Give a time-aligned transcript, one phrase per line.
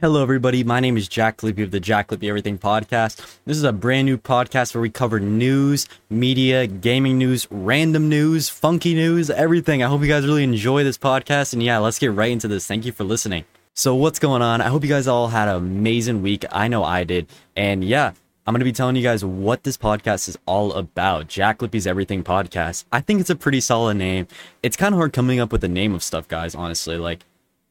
[0.00, 0.64] Hello, everybody.
[0.64, 3.18] My name is Jack Lippe of the Jack Lippe Everything Podcast.
[3.44, 8.48] This is a brand new podcast where we cover news, media, gaming news, random news,
[8.48, 9.82] funky news, everything.
[9.82, 11.52] I hope you guys really enjoy this podcast.
[11.52, 12.66] And yeah, let's get right into this.
[12.66, 13.44] Thank you for listening.
[13.74, 14.62] So, what's going on?
[14.62, 16.46] I hope you guys all had an amazing week.
[16.50, 17.26] I know I did.
[17.54, 18.14] And yeah,
[18.46, 21.28] I'm going to be telling you guys what this podcast is all about.
[21.28, 22.86] Jack Lippe's Everything Podcast.
[22.90, 24.28] I think it's a pretty solid name.
[24.62, 26.96] It's kind of hard coming up with the name of stuff, guys, honestly.
[26.96, 27.22] Like,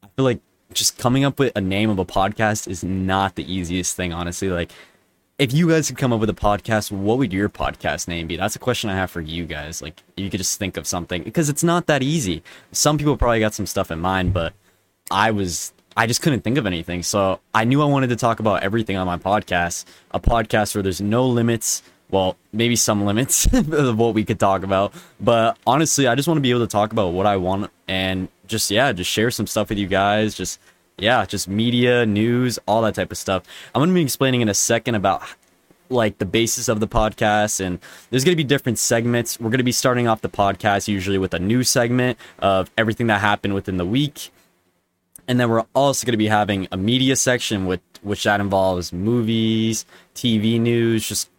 [0.03, 0.41] I feel like
[0.73, 4.49] just coming up with a name of a podcast is not the easiest thing, honestly.
[4.49, 4.71] Like,
[5.37, 8.35] if you guys could come up with a podcast, what would your podcast name be?
[8.35, 9.81] That's a question I have for you guys.
[9.81, 12.43] Like, you could just think of something because it's not that easy.
[12.71, 14.53] Some people probably got some stuff in mind, but
[15.09, 17.03] I was, I just couldn't think of anything.
[17.03, 20.83] So I knew I wanted to talk about everything on my podcast, a podcast where
[20.83, 21.81] there's no limits.
[22.11, 26.37] Well, maybe some limits of what we could talk about, but honestly, I just want
[26.37, 29.47] to be able to talk about what I want and just yeah, just share some
[29.47, 30.35] stuff with you guys.
[30.35, 30.59] Just
[30.97, 33.43] yeah, just media, news, all that type of stuff.
[33.73, 35.23] I'm gonna be explaining in a second about
[35.89, 39.57] like the basis of the podcast and there's going to be different segments we're going
[39.57, 43.53] to be starting off the podcast usually with a new segment of everything that happened
[43.53, 44.31] within the week
[45.27, 48.93] and then we're also going to be having a media section with which that involves
[48.93, 51.29] movies tv news just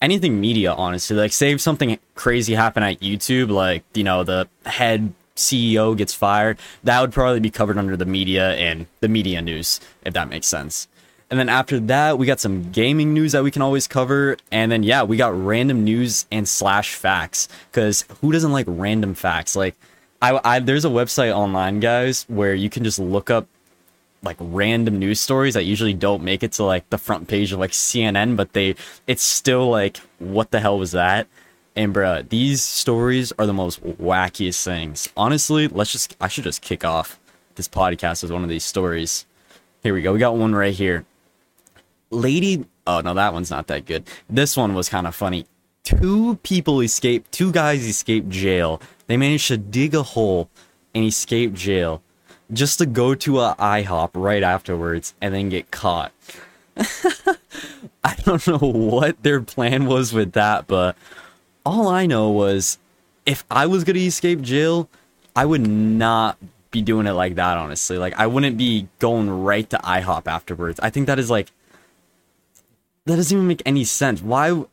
[0.00, 5.12] anything media honestly like if something crazy happened at youtube like you know the head
[5.42, 9.80] CEO gets fired, that would probably be covered under the media and the media news,
[10.04, 10.88] if that makes sense.
[11.32, 14.36] And then after that, we got some gaming news that we can always cover.
[14.50, 17.48] And then, yeah, we got random news and slash facts.
[17.70, 19.56] Because who doesn't like random facts?
[19.56, 19.74] Like,
[20.20, 23.46] I, I, there's a website online, guys, where you can just look up
[24.22, 27.58] like random news stories that usually don't make it to like the front page of
[27.58, 28.74] like CNN, but they,
[29.06, 31.28] it's still like, what the hell was that?
[31.74, 35.08] And bruh, these stories are the most wackiest things.
[35.16, 37.18] Honestly, let's just I should just kick off
[37.54, 39.26] this podcast with one of these stories.
[39.82, 40.12] Here we go.
[40.12, 41.04] We got one right here.
[42.10, 44.04] Lady Oh no, that one's not that good.
[44.28, 45.46] This one was kind of funny.
[45.84, 48.80] Two people escaped, two guys escaped jail.
[49.06, 50.48] They managed to dig a hole
[50.94, 52.02] and escape jail
[52.52, 56.12] just to go to a IHOP right afterwards and then get caught.
[58.04, 60.96] I don't know what their plan was with that, but
[61.64, 62.78] all I know was
[63.26, 64.88] if I was gonna escape jail,
[65.34, 66.38] I would not
[66.70, 67.58] be doing it like that.
[67.58, 70.80] Honestly, like I wouldn't be going right to IHOP afterwards.
[70.80, 71.50] I think that is like
[73.06, 74.22] that doesn't even make any sense.
[74.22, 74.64] Why?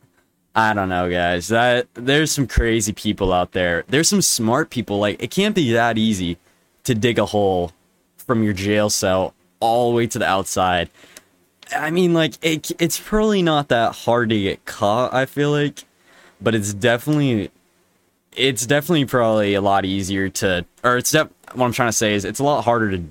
[0.55, 1.47] I don't know, guys.
[1.49, 3.83] That there's some crazy people out there.
[3.87, 4.99] There's some smart people.
[4.99, 6.37] Like it can't be that easy
[6.83, 7.71] to dig a hole
[8.17, 10.89] from your jail cell all the way to the outside.
[11.75, 15.13] I mean, like it, it's probably not that hard to get caught.
[15.13, 15.83] I feel like
[16.41, 17.51] but it's definitely
[18.35, 22.13] it's definitely probably a lot easier to or it's def- what I'm trying to say
[22.13, 23.03] is it's a lot harder to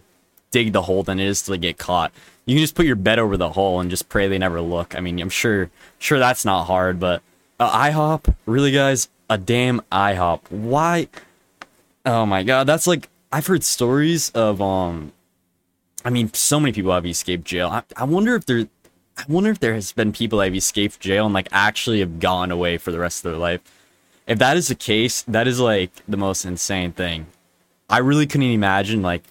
[0.50, 2.12] dig the hole than it is to get caught.
[2.46, 4.96] You can just put your bed over the hole and just pray they never look.
[4.96, 7.22] I mean, I'm sure sure that's not hard, but
[7.60, 10.50] uh, IHOP, really guys, a damn IHOP.
[10.50, 11.08] Why?
[12.06, 15.12] Oh my god, that's like I've heard stories of um
[16.04, 17.68] I mean, so many people have escaped jail.
[17.68, 18.66] I, I wonder if there
[19.18, 22.20] I wonder if there has been people that have escaped jail and like actually have
[22.20, 23.60] gone away for the rest of their life.
[24.28, 27.26] If that is the case, that is like the most insane thing.
[27.90, 29.24] I really couldn't imagine like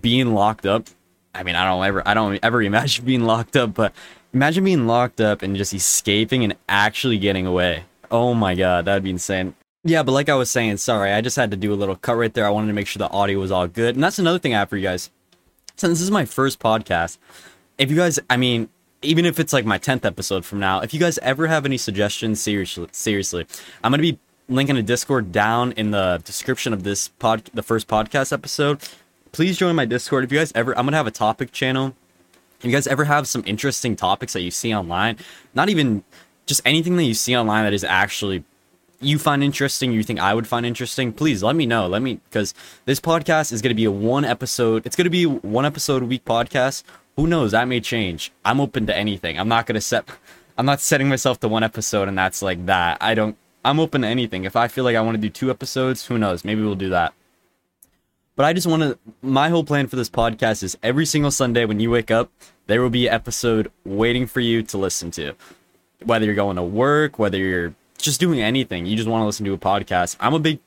[0.00, 0.86] being locked up.
[1.34, 3.94] I mean, I don't ever, I don't ever imagine being locked up, but
[4.34, 7.84] imagine being locked up and just escaping and actually getting away.
[8.10, 9.54] Oh my god, that'd be insane.
[9.84, 12.16] Yeah, but like I was saying, sorry, I just had to do a little cut
[12.16, 12.46] right there.
[12.46, 14.58] I wanted to make sure the audio was all good, and that's another thing I
[14.58, 15.10] have for you guys.
[15.76, 17.16] Since this is my first podcast,
[17.78, 18.68] if you guys, I mean,
[19.02, 21.76] even if it's like my 10th episode from now, if you guys ever have any
[21.76, 23.46] suggestions, seriously, seriously,
[23.82, 24.18] I'm going to be
[24.48, 28.80] linking a Discord down in the description of this pod, the first podcast episode.
[29.32, 30.24] Please join my Discord.
[30.24, 31.94] If you guys ever, I'm going to have a topic channel.
[32.58, 35.16] If you guys ever have some interesting topics that you see online,
[35.54, 36.04] not even
[36.46, 38.44] just anything that you see online that is actually
[39.00, 41.88] you find interesting, you think I would find interesting, please let me know.
[41.88, 44.86] Let me because this podcast is going to be a one episode.
[44.86, 46.84] It's going to be one episode a week podcast
[47.16, 47.52] who knows?
[47.52, 48.32] That may change.
[48.44, 49.38] I'm open to anything.
[49.38, 50.08] I'm not gonna set.
[50.56, 52.98] I'm not setting myself to one episode and that's like that.
[53.00, 53.36] I don't.
[53.64, 54.44] I'm open to anything.
[54.44, 56.44] If I feel like I want to do two episodes, who knows?
[56.44, 57.14] Maybe we'll do that.
[58.34, 58.98] But I just want to.
[59.22, 62.30] My whole plan for this podcast is every single Sunday when you wake up,
[62.66, 65.34] there will be an episode waiting for you to listen to.
[66.04, 69.46] Whether you're going to work, whether you're just doing anything, you just want to listen
[69.46, 70.16] to a podcast.
[70.18, 70.58] I'm a big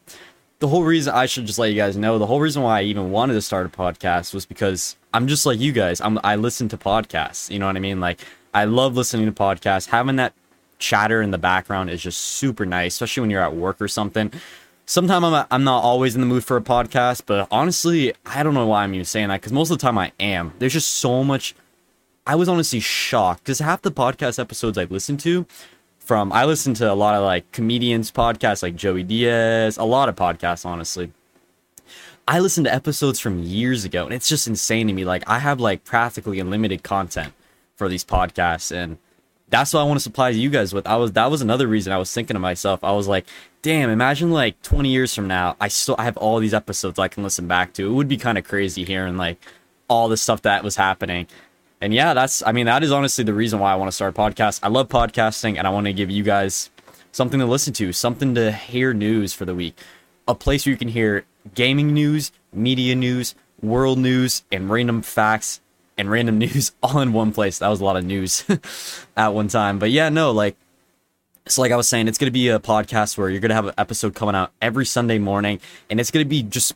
[0.60, 2.84] the whole reason I should just let you guys know the whole reason why I
[2.84, 6.02] even wanted to start a podcast was because I'm just like you guys.
[6.02, 7.50] I'm I listen to podcasts.
[7.50, 8.02] You know what I mean?
[8.02, 8.20] Like
[8.54, 9.88] I love listening to podcasts.
[9.88, 10.34] Having that
[10.78, 14.34] chatter in the background is just super nice, especially when you're at work or something.
[14.86, 18.54] Sometimes I'm I'm not always in the mood for a podcast, but honestly, I don't
[18.54, 20.52] know why I'm even saying that because most of the time I am.
[20.60, 21.56] There's just so much
[22.28, 25.46] I was honestly shocked because half the podcast episodes I've listened to
[26.00, 30.10] from I listen to a lot of like comedians podcasts like Joey Diaz, a lot
[30.10, 31.14] of podcasts honestly.
[32.28, 35.06] I listen to episodes from years ago and it's just insane to me.
[35.06, 37.34] Like I have like practically unlimited content
[37.76, 38.98] for these podcasts and
[39.50, 40.88] that's what I want to supply you guys with.
[40.88, 42.84] I was that was another reason I was thinking to myself.
[42.84, 43.26] I was like,
[43.62, 47.10] damn, imagine like 20 years from now, I still I have all these episodes I
[47.10, 47.88] can listen back to.
[47.88, 49.38] It would be kind of crazy hearing like
[49.88, 51.28] all the stuff that was happening.
[51.80, 54.18] And yeah, that's I mean, that is honestly the reason why I want to start
[54.18, 54.62] a podcast.
[54.64, 56.72] I love podcasting and I want to give you guys
[57.12, 59.78] something to listen to, something to hear news for the week.
[60.28, 61.24] A place where you can hear
[61.54, 65.62] gaming news, media news, world news, and random facts
[65.98, 67.60] and random news all in one place.
[67.60, 68.44] That was a lot of news
[69.18, 69.80] at one time.
[69.80, 70.56] But yeah, no, like
[71.48, 73.76] so like I was saying, it's gonna be a podcast where you're gonna have an
[73.78, 75.60] episode coming out every Sunday morning,
[75.90, 76.74] and it's gonna be just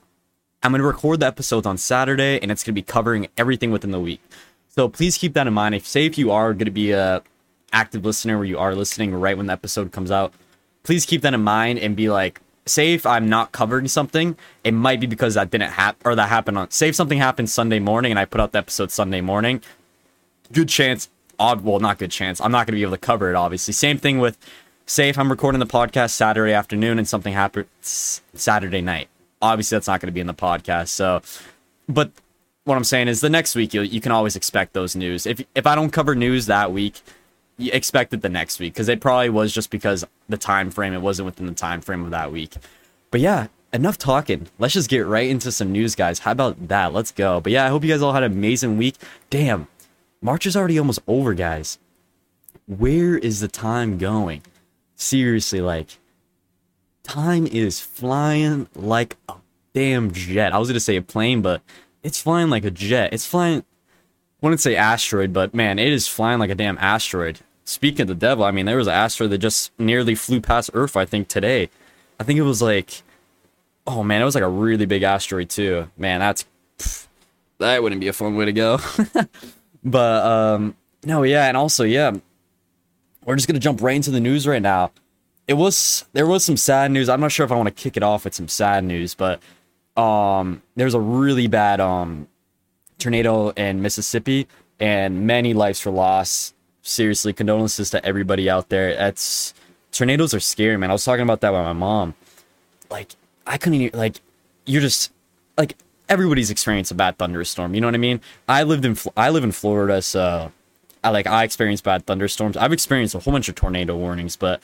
[0.61, 3.99] I'm gonna record the episodes on Saturday, and it's gonna be covering everything within the
[3.99, 4.21] week.
[4.69, 5.75] So please keep that in mind.
[5.75, 7.23] If say if you are gonna be a
[7.71, 10.33] active listener where you are listening right when the episode comes out,
[10.83, 14.73] please keep that in mind and be like, say if I'm not covering something, it
[14.73, 16.71] might be because that didn't happen or that happened on.
[16.71, 19.61] Say if something happened Sunday morning and I put out the episode Sunday morning,
[20.51, 21.09] good chance.
[21.37, 22.41] Odd, well, not good chance.
[22.41, 23.35] I'm not going to be able to cover it.
[23.35, 24.37] Obviously, same thing with.
[24.85, 29.07] Say if I'm recording the podcast Saturday afternoon and something happens Saturday night.
[29.39, 30.87] Obviously, that's not going to be in the podcast.
[30.87, 31.21] So,
[31.87, 32.11] but
[32.63, 35.25] what I'm saying is the next week you you can always expect those news.
[35.25, 37.01] If if I don't cover news that week,
[37.59, 40.93] you expect it the next week because it probably was just because the time frame
[40.93, 42.55] it wasn't within the time frame of that week.
[43.11, 44.47] But yeah, enough talking.
[44.57, 46.19] Let's just get right into some news, guys.
[46.19, 46.93] How about that?
[46.93, 47.39] Let's go.
[47.41, 48.95] But yeah, I hope you guys all had an amazing week.
[49.29, 49.67] Damn,
[50.21, 51.77] March is already almost over, guys.
[52.65, 54.41] Where is the time going?
[54.95, 55.97] Seriously, like,
[57.03, 59.35] time is flying like a
[59.73, 60.53] damn jet.
[60.53, 61.61] I was gonna say a plane, but
[62.03, 63.13] it's flying like a jet.
[63.13, 63.59] It's flying.
[63.59, 67.39] I wouldn't say asteroid, but man, it is flying like a damn asteroid.
[67.69, 70.71] Speaking of the devil, I mean, there was an asteroid that just nearly flew past
[70.73, 70.97] Earth.
[70.97, 71.69] I think today.
[72.19, 73.03] I think it was like,
[73.85, 75.87] oh man, it was like a really big asteroid too.
[75.95, 76.45] Man, that's
[76.79, 77.05] pff,
[77.59, 78.79] that wouldn't be a fun way to go.
[79.83, 82.11] but um, no, yeah, and also yeah,
[83.23, 84.91] we're just gonna jump right into the news right now.
[85.47, 87.07] It was there was some sad news.
[87.07, 89.43] I'm not sure if I want to kick it off with some sad news, but
[89.95, 92.29] um, there's a really bad um
[92.97, 94.47] tornado in Mississippi,
[94.79, 96.55] and many lives were lost.
[96.81, 98.95] Seriously, condolences to everybody out there.
[98.95, 99.53] That's
[99.91, 100.89] tornadoes are scary, man.
[100.89, 102.15] I was talking about that with my mom.
[102.89, 103.15] Like,
[103.45, 104.21] I couldn't even, like,
[104.65, 105.11] you're just
[105.57, 105.75] like
[106.07, 107.73] everybody's experienced a bad thunderstorm.
[107.75, 108.21] You know what I mean?
[108.47, 110.51] I lived in I live in Florida, so
[111.03, 112.55] I like I experienced bad thunderstorms.
[112.55, 114.61] I've experienced a whole bunch of tornado warnings, but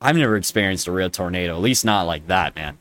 [0.00, 1.54] I've never experienced a real tornado.
[1.54, 2.78] At least not like that, man.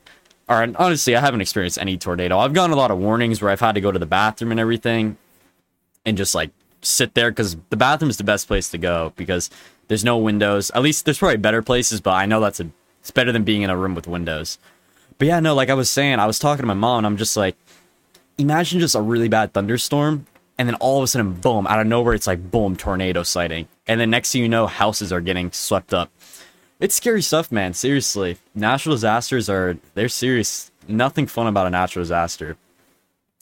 [0.50, 2.40] Or honestly, I haven't experienced any tornado.
[2.40, 4.60] I've gotten a lot of warnings where I've had to go to the bathroom and
[4.60, 5.18] everything,
[6.06, 6.52] and just like
[6.82, 9.50] sit there because the bathroom is the best place to go because
[9.88, 10.72] there's no windows.
[10.72, 12.70] At least there's probably better places, but I know that's a
[13.02, 14.60] it's better than being in a room with windows.
[15.18, 17.16] But yeah, no, like I was saying, I was talking to my mom, and I'm
[17.16, 17.56] just like,
[18.38, 20.28] imagine just a really bad thunderstorm,
[20.58, 23.68] and then all of a sudden, boom, out of nowhere, it's like boom, tornado sighting,
[23.88, 26.12] and then next thing you know, houses are getting swept up.
[26.80, 27.74] It's scary stuff, man.
[27.74, 30.70] Seriously, natural disasters are they're serious.
[30.88, 32.58] Nothing fun about a natural disaster,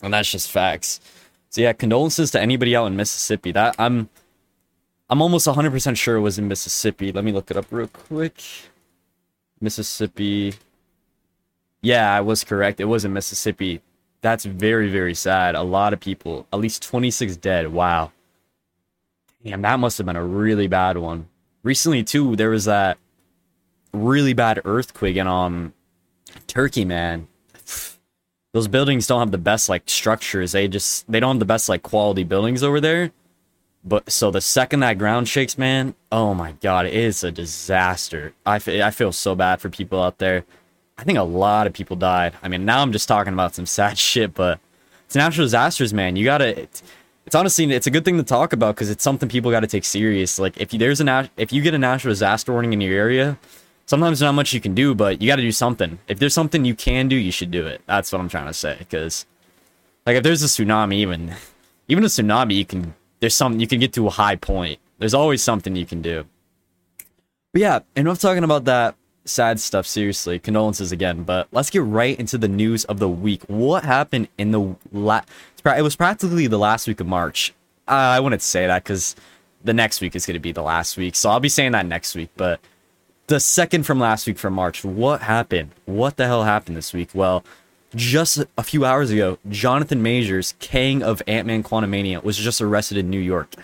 [0.01, 0.99] and that's just facts.
[1.56, 3.54] So yeah, condolences to anybody out in Mississippi.
[3.54, 4.10] That I'm
[5.10, 7.14] I'm almost 100% sure it was in Mississippi.
[7.14, 8.44] Let me look it up real quick.
[9.62, 10.56] Mississippi.
[11.81, 12.81] Yeah, I was correct.
[12.81, 13.81] It was in Mississippi.
[14.19, 15.56] That's very very sad.
[15.56, 17.71] A lot of people, at least 26 dead.
[17.71, 18.12] Wow.
[19.42, 21.30] Damn, that must have been a really bad one.
[21.64, 22.97] Recently too, there was that
[23.94, 25.74] really bad earthquake in um
[26.47, 27.30] Turkey, man.
[28.56, 30.54] Those buildings don't have the best like structures.
[30.54, 33.12] They just they don't have the best like quality buildings over there.
[33.83, 38.33] But so the second that ground shakes, man, oh my god, it is a disaster.
[38.45, 40.45] I, f- I feel so bad for people out there.
[40.97, 42.31] I think a lot of people died.
[42.42, 44.62] I mean, now I'm just talking about some sad shit, but
[45.06, 46.16] it's natural disasters, man.
[46.16, 46.62] You gotta.
[46.62, 46.81] It's,
[47.26, 49.68] it's honestly it's a good thing to talk about because it's something people got to
[49.68, 50.40] take serious.
[50.40, 52.94] Like if you, there's a nat- if you get a natural disaster warning in your
[52.94, 53.38] area,
[53.85, 55.99] sometimes not much you can do, but you got to do something.
[56.07, 57.81] If there's something you can do, you should do it.
[57.85, 58.75] That's what I'm trying to say.
[58.77, 59.25] Because,
[60.06, 61.33] like, if there's a tsunami, even
[61.87, 64.80] even a tsunami, you can there's something you can get to a high point.
[64.99, 66.25] There's always something you can do.
[67.54, 69.85] But yeah, enough talking about that sad stuff.
[69.85, 71.23] Seriously, condolences again.
[71.23, 73.44] But let's get right into the news of the week.
[73.47, 75.30] What happened in the last?
[75.65, 77.54] It was practically the last week of March.
[77.87, 79.15] I wouldn't say that because
[79.63, 81.85] the next week is going to be the last week, so I'll be saying that
[81.85, 82.30] next week.
[82.35, 82.59] But
[83.27, 84.83] the second from last week from March.
[84.83, 85.71] What happened?
[85.85, 87.09] What the hell happened this week?
[87.13, 87.44] Well,
[87.95, 92.97] just a few hours ago, Jonathan Majors, king of Ant Man Quantumania, was just arrested
[92.97, 93.55] in New York.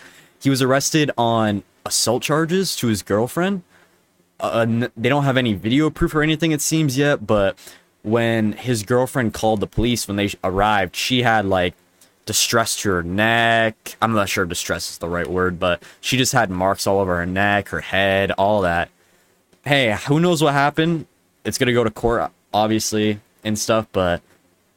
[0.42, 3.64] He was arrested on assault charges to his girlfriend.
[4.40, 7.58] Uh, they don't have any video proof or anything, it seems, yet, but
[8.02, 11.76] when his girlfriend called the police when they arrived, she had like
[12.26, 13.98] distress to her neck.
[14.02, 17.18] I'm not sure distress is the right word, but she just had marks all over
[17.18, 18.90] her neck, her head, all that.
[19.64, 21.06] Hey, who knows what happened?
[21.46, 24.22] It's gonna go to court, obviously, and stuff, but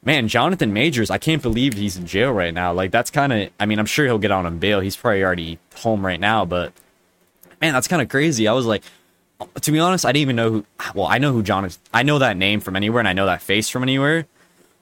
[0.04, 2.72] man, Jonathan Majors, I can't believe he's in jail right now.
[2.72, 4.80] Like that's kind of, I mean, I'm sure he'll get out on bail.
[4.80, 6.72] He's probably already home right now, but
[7.60, 8.46] man, that's kind of crazy.
[8.46, 8.82] I was like,
[9.60, 10.66] to be honest, I didn't even know who.
[10.94, 11.80] Well, I know who Jonathan.
[11.92, 14.26] I know that name from anywhere, and I know that face from anywhere.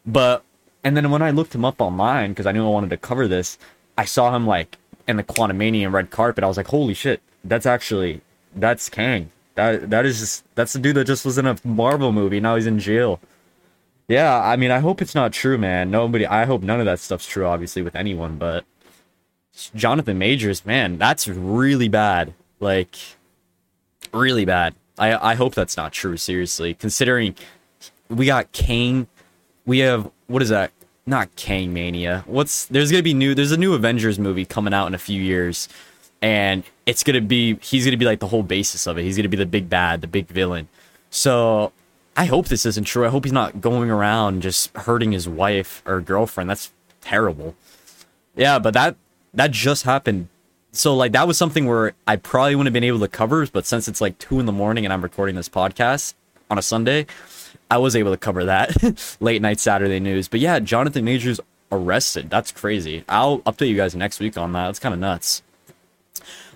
[0.04, 0.44] But
[0.85, 3.26] and then when I looked him up online because I knew I wanted to cover
[3.26, 3.59] this,
[3.97, 4.76] I saw him like
[5.09, 6.44] in the Quantumania red carpet.
[6.44, 8.21] I was like, holy shit, that's actually
[8.54, 9.30] that's Kang.
[9.54, 12.40] That that is just that's the dude that just was in a Marvel movie.
[12.40, 13.21] Now he's in jail.
[14.09, 15.90] Yeah, I mean, I hope it's not true, man.
[15.90, 16.26] Nobody.
[16.26, 18.37] I hope none of that stuff's true, obviously, with anyone.
[18.37, 18.64] But
[19.75, 22.35] Jonathan Majors, man, that's really bad.
[22.61, 22.97] Like,
[24.12, 24.75] really bad.
[24.99, 26.16] I I hope that's not true.
[26.16, 27.35] Seriously, considering
[28.09, 29.06] we got Kang,
[29.66, 30.73] we have what is that?
[31.06, 32.25] Not Kang Mania.
[32.26, 33.35] What's there's gonna be new?
[33.35, 35.68] There's a new Avengers movie coming out in a few years,
[36.21, 39.03] and it's gonna be he's gonna be like the whole basis of it.
[39.03, 40.69] He's gonna be the big bad, the big villain.
[41.11, 41.73] So
[42.17, 43.07] I hope this isn't true.
[43.07, 46.51] I hope he's not going around just hurting his wife or girlfriend.
[46.51, 47.55] That's terrible.
[48.35, 48.97] Yeah, but that
[49.35, 50.29] that just happened.
[50.73, 53.67] So like that was something where I probably wouldn't have been able to cover, but
[53.67, 56.15] since it's like two in the morning and I'm recording this podcast
[56.51, 57.07] on a Sunday,
[57.71, 60.29] I was able to cover that late night Saturday news.
[60.29, 62.29] But yeah, Jonathan Majors arrested.
[62.31, 63.05] That's crazy.
[63.09, 64.67] I'll update you guys next week on that.
[64.67, 65.43] That's kind of nuts.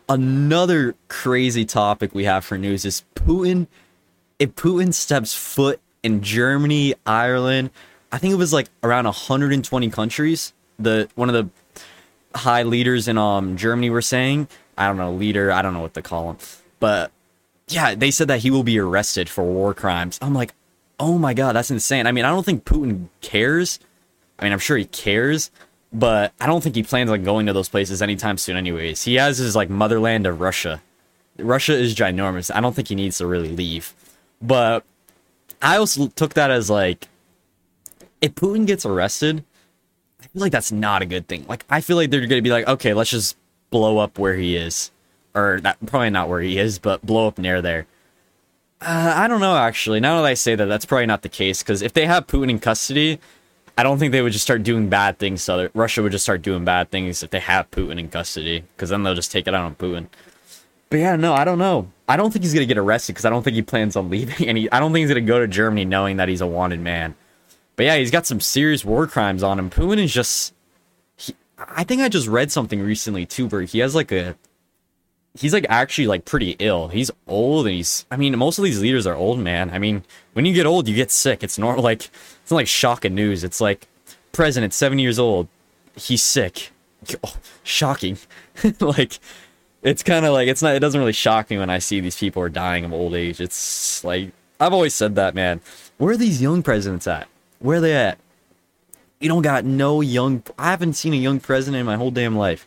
[0.08, 3.66] Another crazy topic we have for news is Putin.
[4.38, 7.70] If Putin steps foot in Germany, Ireland,
[8.12, 10.52] I think it was like around 120 countries.
[10.78, 14.46] The one of the high leaders in um Germany were saying,
[14.78, 16.36] I don't know, leader, I don't know what to call him,
[16.78, 17.10] but
[17.68, 20.18] yeah, they said that he will be arrested for war crimes.
[20.22, 20.54] I'm like,
[21.00, 22.06] oh my god, that's insane.
[22.06, 23.80] I mean, I don't think Putin cares.
[24.38, 25.50] I mean, I'm sure he cares,
[25.96, 28.56] but I don't think he plans on going to those places anytime soon.
[28.56, 30.82] Anyways, he has his like motherland of Russia.
[31.38, 32.54] Russia is ginormous.
[32.54, 33.94] I don't think he needs to really leave.
[34.42, 34.84] But
[35.62, 37.08] I also took that as like,
[38.20, 39.42] if Putin gets arrested,
[40.20, 41.46] I feel like that's not a good thing.
[41.48, 43.36] Like, I feel like they're to be like, okay, let's just
[43.70, 44.90] blow up where he is,
[45.34, 47.86] or that probably not where he is, but blow up near there.
[48.82, 50.00] Uh, I don't know actually.
[50.00, 52.50] Now that I say that, that's probably not the case because if they have Putin
[52.50, 53.18] in custody,
[53.78, 55.48] I don't think they would just start doing bad things.
[55.74, 59.02] Russia would just start doing bad things if they have Putin in custody because then
[59.02, 60.06] they'll just take it out on Putin.
[60.88, 61.90] But yeah, no, I don't know.
[62.08, 64.48] I don't think he's gonna get arrested because I don't think he plans on leaving,
[64.48, 66.80] and he, I don't think he's gonna go to Germany knowing that he's a wanted
[66.80, 67.14] man.
[67.74, 69.68] But yeah, he's got some serious war crimes on him.
[69.68, 70.54] Putin is just.
[71.16, 74.36] He, I think I just read something recently too, where he has like a
[75.38, 76.88] he's like actually like pretty ill.
[76.88, 79.70] He's old and he's I mean, most of these leaders are old, man.
[79.70, 81.42] I mean, when you get old, you get sick.
[81.42, 83.44] It's normal like it's not like shocking news.
[83.44, 83.86] It's like
[84.32, 85.48] president 7 years old,
[85.94, 86.70] he's sick.
[87.24, 88.18] Oh, shocking.
[88.80, 89.18] like
[89.82, 92.18] it's kind of like it's not it doesn't really shock me when I see these
[92.18, 93.40] people are dying of old age.
[93.40, 95.60] It's like I've always said that, man.
[95.98, 97.28] Where are these young presidents at?
[97.58, 98.18] Where are they at?
[99.20, 102.36] You don't got no young I haven't seen a young president in my whole damn
[102.36, 102.66] life.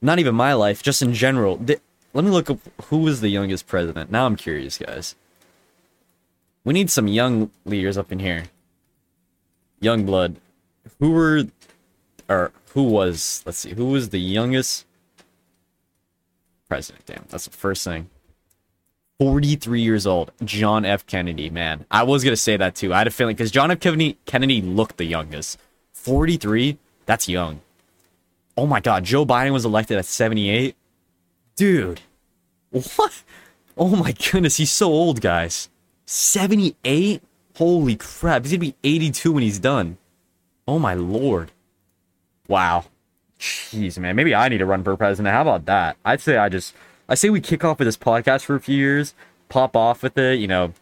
[0.00, 1.60] Not even my life, just in general.
[2.14, 4.10] Let me look up who was the youngest president.
[4.10, 5.14] Now I'm curious, guys.
[6.64, 8.44] We need some young leaders up in here.
[9.80, 10.36] Young blood.
[10.98, 11.44] Who were
[12.28, 14.86] or who was let's see, who was the youngest
[16.68, 17.06] president?
[17.06, 18.10] Damn, that's the first thing.
[19.18, 21.04] 43 years old, John F.
[21.04, 21.84] Kennedy, man.
[21.90, 22.94] I was going to say that too.
[22.94, 23.80] I had a feeling because John F.
[23.80, 25.58] Kennedy, Kennedy looked the youngest.
[25.92, 27.60] 43, that's young.
[28.56, 30.76] Oh my God, Joe Biden was elected at 78.
[31.58, 32.02] Dude.
[32.70, 33.24] What?
[33.76, 35.68] Oh my goodness, he's so old, guys.
[36.06, 37.20] 78?
[37.56, 38.44] Holy crap.
[38.44, 39.98] He's to be 82 when he's done.
[40.68, 41.50] Oh my lord.
[42.46, 42.84] Wow.
[43.40, 44.14] Jeez, man.
[44.14, 45.34] Maybe I need to run for president.
[45.34, 45.96] How about that?
[46.04, 46.74] I'd say I just
[47.08, 49.14] I say we kick off with this podcast for a few years,
[49.48, 50.74] pop off with it, you know,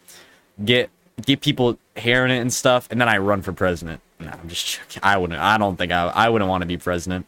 [0.63, 0.91] get
[1.25, 3.99] get people hearing it and stuff, and then I run for president.
[4.19, 7.25] No, I'm just I wouldn't I don't think I I wouldn't want to be president.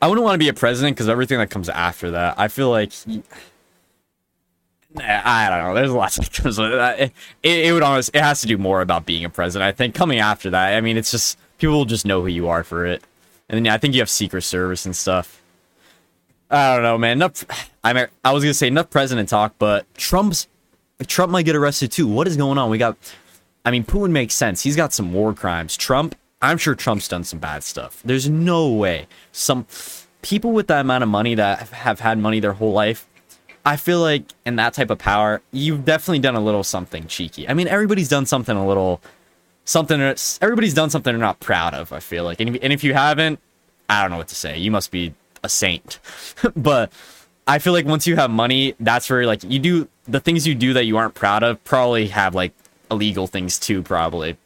[0.00, 2.70] I wouldn't want to be a president because everything that comes after that, I feel
[2.70, 2.92] like.
[4.98, 5.74] I don't know.
[5.74, 6.98] There's lots of comes with that.
[6.98, 8.10] It, it, it would almost.
[8.14, 9.68] It has to do more about being a president.
[9.68, 10.76] I think coming after that.
[10.76, 13.02] I mean, it's just people will just know who you are for it,
[13.48, 15.40] and then yeah, I think you have Secret Service and stuff.
[16.50, 17.18] I don't know, man.
[17.18, 17.44] Enough.
[17.84, 20.48] I mean, I was gonna say enough president talk, but Trump's
[21.06, 22.06] Trump might get arrested too.
[22.06, 22.70] What is going on?
[22.70, 22.96] We got.
[23.64, 24.62] I mean, Putin makes sense.
[24.62, 25.76] He's got some war crimes.
[25.76, 28.00] Trump, I'm sure Trump's done some bad stuff.
[28.04, 29.66] There's no way some
[30.22, 33.06] people with that amount of money that have had money their whole life.
[33.64, 37.46] I feel like in that type of power, you've definitely done a little something cheeky.
[37.48, 39.02] I mean, everybody's done something a little
[39.64, 40.00] something.
[40.00, 41.92] Everybody's done something they're not proud of.
[41.92, 43.38] I feel like, and if, and if you haven't,
[43.88, 44.58] I don't know what to say.
[44.58, 45.98] You must be a saint.
[46.56, 46.90] but
[47.46, 50.54] I feel like once you have money, that's where like you do the things you
[50.54, 51.62] do that you aren't proud of.
[51.64, 52.52] Probably have like
[52.90, 53.82] illegal things too.
[53.82, 54.38] Probably.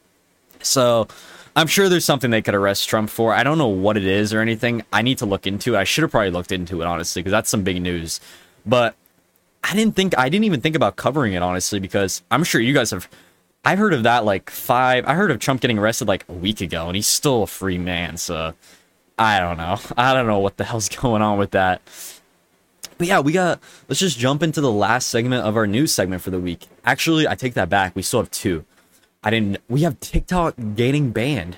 [0.60, 1.06] So
[1.56, 3.32] I'm sure there's something they could arrest Trump for.
[3.32, 4.82] I don't know what it is or anything.
[4.92, 5.78] I need to look into it.
[5.78, 8.20] I should have probably looked into it honestly because that's some big news.
[8.66, 8.96] But
[9.62, 12.74] I didn't think I didn't even think about covering it honestly because I'm sure you
[12.74, 13.08] guys have
[13.64, 16.60] I heard of that like five I heard of Trump getting arrested like a week
[16.60, 18.54] ago and he's still a free man, so
[19.16, 19.78] I don't know.
[19.96, 21.82] I don't know what the hell's going on with that.
[22.98, 26.22] But yeah, we got let's just jump into the last segment of our news segment
[26.22, 26.66] for the week.
[26.84, 27.94] Actually, I take that back.
[27.94, 28.64] We still have two.
[29.24, 29.58] I didn't.
[29.68, 31.56] We have TikTok getting banned.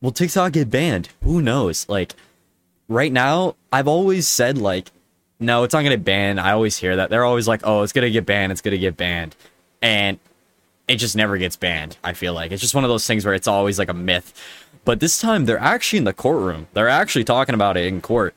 [0.00, 1.08] Will TikTok get banned?
[1.24, 1.88] Who knows?
[1.88, 2.14] Like,
[2.88, 4.92] right now, I've always said like,
[5.40, 6.38] no, it's not gonna ban.
[6.38, 8.52] I always hear that they're always like, oh, it's gonna get banned.
[8.52, 9.34] It's gonna get banned,
[9.82, 10.20] and
[10.86, 11.96] it just never gets banned.
[12.04, 14.32] I feel like it's just one of those things where it's always like a myth.
[14.84, 16.68] But this time, they're actually in the courtroom.
[16.74, 18.34] They're actually talking about it in court,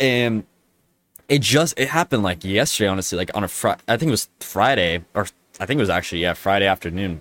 [0.00, 0.44] and
[1.28, 2.88] it just it happened like yesterday.
[2.88, 5.26] Honestly, like on a Friday, I think it was Friday, or
[5.60, 7.20] I think it was actually yeah Friday afternoon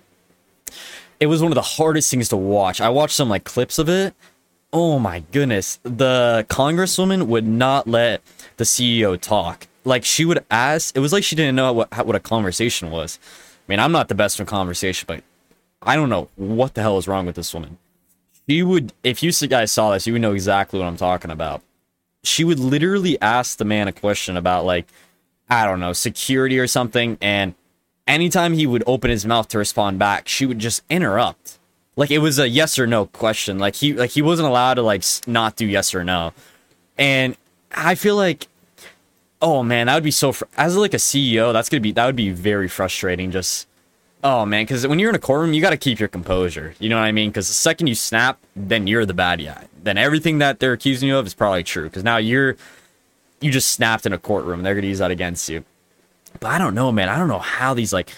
[1.21, 2.81] it was one of the hardest things to watch.
[2.81, 4.15] I watched some like clips of it.
[4.73, 5.79] Oh my goodness.
[5.83, 8.21] The congresswoman would not let
[8.57, 9.67] the CEO talk.
[9.85, 13.19] Like she would ask, it was like she didn't know what what a conversation was.
[13.67, 15.23] I mean, I'm not the best in conversation, but
[15.83, 17.77] I don't know what the hell is wrong with this woman.
[18.49, 21.61] She would, if you guys saw this, you would know exactly what I'm talking about.
[22.23, 24.87] She would literally ask the man a question about like,
[25.49, 27.53] I don't know, security or something, and
[28.08, 31.60] anytime he would open his mouth to respond back, she would just interrupt.
[31.96, 33.60] Like it was a yes or no question.
[33.60, 36.34] Like he like he wasn't allowed to like not do yes or no.
[36.98, 37.36] And
[37.72, 38.48] I feel like
[39.41, 41.92] oh man, that would be so fr- as like a CEO, that's going to be
[41.92, 43.68] that would be very frustrating just
[44.24, 46.75] Oh man, cuz when you're in a courtroom, you got to keep your composure.
[46.79, 47.31] You know what I mean?
[47.31, 49.66] Cuz the second you snap, then you're the bad guy.
[49.83, 52.55] Then everything that they're accusing you of is probably true cuz now you're
[53.42, 54.64] you just snapped in a courtroom.
[54.64, 55.66] They're going to use that against you.
[56.41, 57.07] But I don't know, man.
[57.07, 58.09] I don't know how these like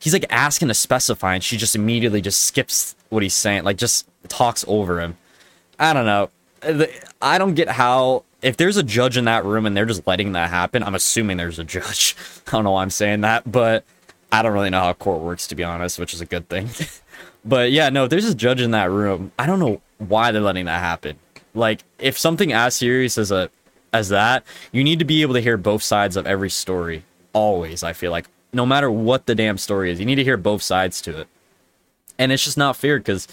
[0.00, 3.78] he's like asking to specify and she just immediately just skips what he's saying, like
[3.78, 5.16] just talks over him.
[5.78, 6.28] I don't know.
[6.62, 6.86] Uh,
[7.22, 10.32] I don't get how if there's a judge in that room and they're just letting
[10.32, 12.16] that happen, I'm assuming there's a judge.
[12.48, 13.84] I don't know why I'm saying that, but
[14.32, 16.68] I don't really know how court works to be honest, which is a good thing.
[17.44, 20.42] but yeah, no, if there's a judge in that room, I don't know why they're
[20.42, 21.16] letting that happen.
[21.54, 23.50] Like if something as serious as a
[23.92, 27.82] as that, you need to be able to hear both sides of every story always
[27.82, 30.62] i feel like no matter what the damn story is you need to hear both
[30.62, 31.28] sides to it.
[32.18, 33.26] And it's just not fair because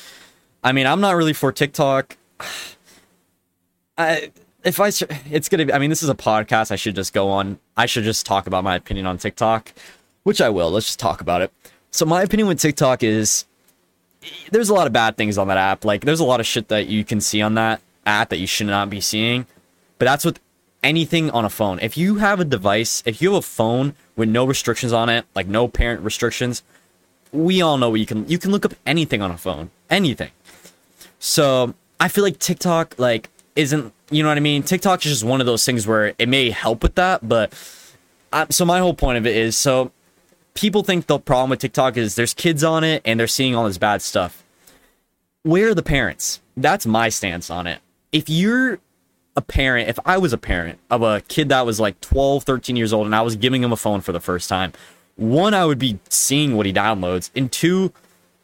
[0.63, 2.17] i mean i'm not really for tiktok.
[3.97, 4.31] I
[4.63, 4.87] if i
[5.29, 7.85] it's gonna be i mean this is a podcast i should just go on i
[7.85, 9.73] should just talk about my opinion on tiktok
[10.23, 11.51] which i will let's just talk about it.
[11.91, 13.45] So my opinion with tiktok is
[14.51, 16.69] there's a lot of bad things on that app like there's a lot of shit
[16.69, 19.45] that you can see on that app that you should not be seeing
[19.97, 20.39] but that's what
[20.83, 21.79] anything on a phone.
[21.79, 25.25] If you have a device, if you have a phone with no restrictions on it,
[25.35, 26.63] like no parent restrictions,
[27.31, 30.31] we all know you can you can look up anything on a phone, anything.
[31.19, 34.63] So I feel like TikTok like isn't you know what I mean.
[34.63, 37.53] TikTok is just one of those things where it may help with that, but
[38.31, 39.91] I, so my whole point of it is so
[40.53, 43.65] people think the problem with TikTok is there's kids on it and they're seeing all
[43.65, 44.43] this bad stuff.
[45.43, 46.41] Where are the parents?
[46.57, 47.79] That's my stance on it.
[48.11, 48.79] If you're
[49.39, 52.75] a parent, if I was a parent of a kid that was like 12, 13
[52.75, 54.73] years old and I was giving him a phone for the first time,
[55.15, 57.31] one, I would be seeing what he downloads.
[57.35, 57.93] And two,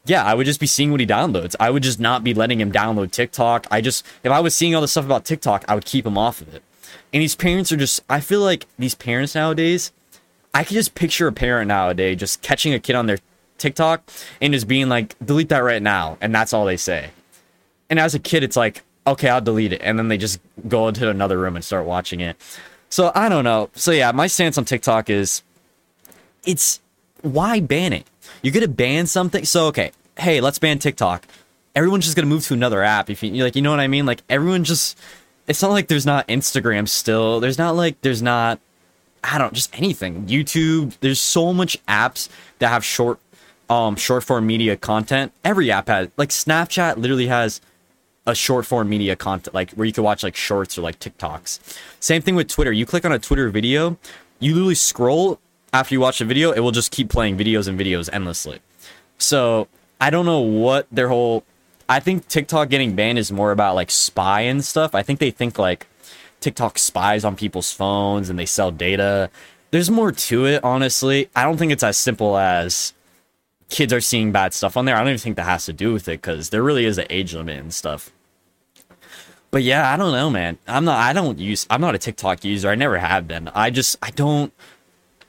[0.05, 1.55] yeah, I would just be seeing what he downloads.
[1.59, 3.67] I would just not be letting him download TikTok.
[3.69, 6.17] I just, if I was seeing all the stuff about TikTok, I would keep him
[6.17, 6.63] off of it.
[7.13, 9.91] And these parents are just, I feel like these parents nowadays,
[10.53, 13.19] I can just picture a parent nowadays just catching a kid on their
[13.57, 14.09] TikTok
[14.41, 16.17] and just being like, delete that right now.
[16.21, 17.09] And that's all they say.
[17.89, 19.81] And as a kid, it's like, okay, I'll delete it.
[19.81, 22.37] And then they just go into another room and start watching it.
[22.89, 23.69] So I don't know.
[23.73, 25.43] So yeah, my stance on TikTok is
[26.45, 26.79] it's
[27.21, 28.05] why ban it?
[28.41, 29.45] You're gonna ban something.
[29.45, 31.25] So okay, hey, let's ban TikTok.
[31.75, 33.09] Everyone's just gonna move to another app.
[33.09, 34.05] If you like, you know what I mean?
[34.05, 34.97] Like everyone just.
[35.47, 37.39] It's not like there's not Instagram still.
[37.39, 38.59] There's not like there's not.
[39.23, 40.25] I don't just anything.
[40.25, 40.97] YouTube.
[41.01, 43.19] There's so much apps that have short,
[43.69, 45.33] um, short form media content.
[45.43, 46.97] Every app has like Snapchat.
[46.97, 47.61] Literally has
[48.25, 51.59] a short form media content, like where you could watch like shorts or like TikToks.
[51.99, 52.71] Same thing with Twitter.
[52.71, 53.97] You click on a Twitter video,
[54.39, 55.39] you literally scroll
[55.75, 58.59] after you watch the video, it will just keep playing videos and videos endlessly.
[59.17, 59.67] So
[59.99, 61.43] I don't know what their whole.
[61.87, 64.95] I think TikTok getting banned is more about like spy and stuff.
[64.95, 65.87] I think they think like
[66.39, 69.29] TikTok spies on people's phones and they sell data.
[69.71, 71.29] There's more to it, honestly.
[71.35, 72.93] I don't think it's as simple as
[73.69, 74.95] kids are seeing bad stuff on there.
[74.95, 77.07] I don't even think that has to do with it because there really is an
[77.09, 78.11] age limit and stuff.
[79.55, 80.57] But yeah, I don't know, man.
[80.67, 80.99] I'm not.
[80.99, 81.65] I don't use.
[81.69, 82.67] I'm not a TikTok user.
[82.67, 83.47] I never have been.
[83.55, 83.95] I just.
[84.01, 84.51] I don't.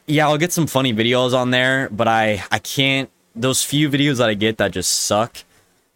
[0.09, 2.43] Yeah, I'll get some funny videos on there, but I.
[2.51, 3.09] I can't.
[3.37, 5.37] Those few videos that I get that just suck,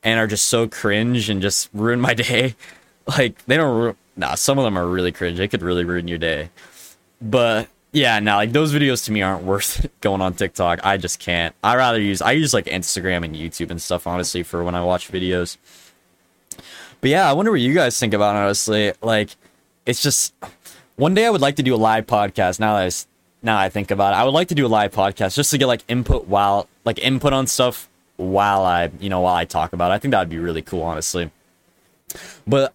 [0.05, 2.55] and are just so cringe and just ruin my day.
[3.05, 3.97] Like they don't.
[4.17, 5.39] Nah, some of them are really cringe.
[5.39, 6.51] They could really ruin your day.
[7.21, 10.87] But yeah, no, like those videos to me aren't worth going on TikTok.
[10.87, 11.53] I just can't.
[11.65, 14.85] I rather use I use like Instagram and YouTube and stuff honestly for when I
[14.85, 15.57] watch videos.
[17.01, 18.93] But yeah, I wonder what you guys think about it, honestly.
[19.03, 19.31] Like
[19.87, 20.35] it's just
[20.97, 22.91] one day I would like to do a live podcast now that I,
[23.43, 24.17] now I think about it.
[24.17, 26.99] I would like to do a live podcast just to get like input while like
[26.99, 29.95] input on stuff while I, you know, while I talk about it.
[29.95, 31.31] I think that would be really cool, honestly.
[32.47, 32.75] But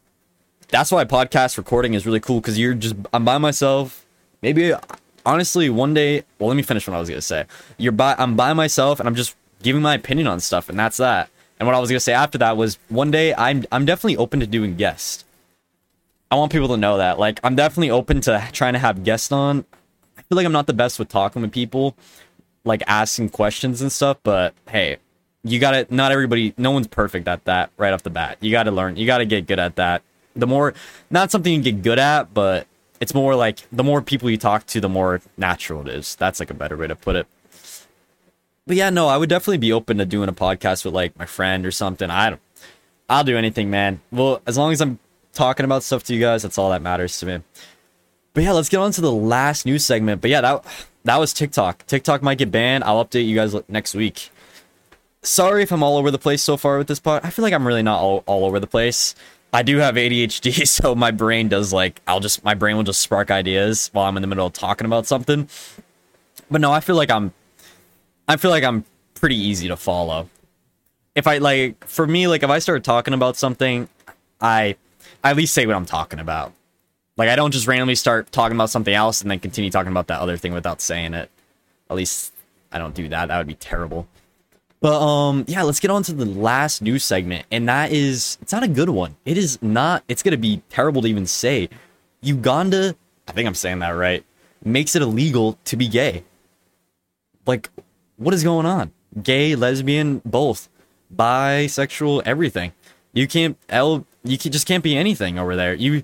[0.69, 4.05] that's why podcast recording is really cool because you're just I'm by myself.
[4.41, 4.73] Maybe
[5.25, 6.23] honestly, one day.
[6.39, 7.45] Well, let me finish what I was gonna say.
[7.77, 8.15] You're by.
[8.17, 11.29] I'm by myself, and I'm just giving my opinion on stuff, and that's that.
[11.59, 14.39] And what I was gonna say after that was one day I'm I'm definitely open
[14.41, 15.23] to doing guests.
[16.29, 17.19] I want people to know that.
[17.19, 19.65] Like I'm definitely open to trying to have guests on.
[20.17, 21.95] I feel like I'm not the best with talking with people,
[22.63, 24.97] like asking questions and stuff, but hey,
[25.43, 28.37] you gotta not everybody no one's perfect at that right off the bat.
[28.41, 30.01] You gotta learn, you gotta get good at that.
[30.35, 30.73] The more
[31.09, 32.67] not something you get good at, but
[32.99, 36.15] it's more like the more people you talk to, the more natural it is.
[36.15, 37.27] That's like a better way to put it.
[38.67, 41.25] But yeah, no, I would definitely be open to doing a podcast with like my
[41.25, 42.09] friend or something.
[42.09, 42.41] I don't
[43.09, 44.01] I'll do anything, man.
[44.11, 44.99] Well, as long as I'm
[45.33, 47.41] talking about stuff to you guys, that's all that matters to me.
[48.33, 50.21] But yeah, let's get on to the last news segment.
[50.21, 50.65] But yeah, that
[51.03, 51.85] that was TikTok.
[51.85, 52.83] TikTok might get banned.
[52.83, 54.29] I'll update you guys next week.
[55.21, 57.23] Sorry if I'm all over the place so far with this part.
[57.23, 59.15] I feel like I'm really not all, all over the place.
[59.53, 63.01] I do have ADHD, so my brain does like I'll just my brain will just
[63.01, 65.47] spark ideas while I'm in the middle of talking about something.
[66.49, 67.33] But no, I feel like I'm
[68.27, 70.29] I feel like I'm pretty easy to follow.
[71.13, 73.87] If I like for me like if I start talking about something,
[74.41, 74.75] I
[75.23, 76.53] I at least say what I'm talking about.
[77.17, 80.07] Like I don't just randomly start talking about something else and then continue talking about
[80.07, 81.29] that other thing without saying it.
[81.89, 82.33] At least
[82.71, 83.27] I don't do that.
[83.27, 84.07] That would be terrible.
[84.81, 88.51] But um yeah, let's get on to the last news segment and that is it's
[88.51, 89.15] not a good one.
[89.23, 91.69] It is not it's going to be terrible to even say.
[92.21, 92.95] Uganda,
[93.27, 94.25] I think I'm saying that right,
[94.63, 96.23] makes it illegal to be gay.
[97.45, 97.69] Like
[98.17, 98.91] what is going on?
[99.21, 100.69] Gay, lesbian, both.
[101.15, 102.73] Bisexual, everything.
[103.13, 105.73] You can't L you can, just can't be anything over there.
[105.73, 106.03] You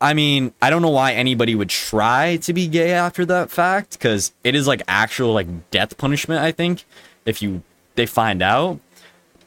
[0.00, 3.98] I mean, I don't know why anybody would try to be gay after that fact
[3.98, 6.84] cuz it is like actual like death punishment, I think,
[7.24, 7.62] if you
[7.96, 8.78] they find out.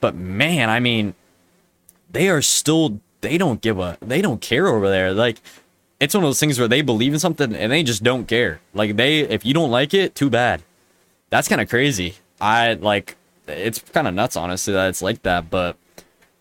[0.02, 1.14] But man, I mean,
[2.12, 5.14] they are still they don't give a they don't care over there.
[5.14, 5.38] Like
[6.00, 8.60] it's one of those things where they believe in something and they just don't care.
[8.74, 10.64] Like they if you don't like it, too bad.
[11.32, 12.16] That's kind of crazy.
[12.40, 13.16] I like
[13.48, 15.78] it's kind of nuts honestly that it's like that, but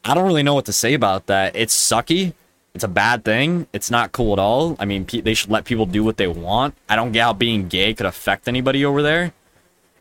[0.04, 1.56] I don't really know what to say about that.
[1.56, 2.34] It's sucky.
[2.74, 3.66] It's a bad thing.
[3.72, 4.76] It's not cool at all.
[4.78, 6.74] I mean, they should let people do what they want.
[6.88, 9.32] I don't get how being gay could affect anybody over there,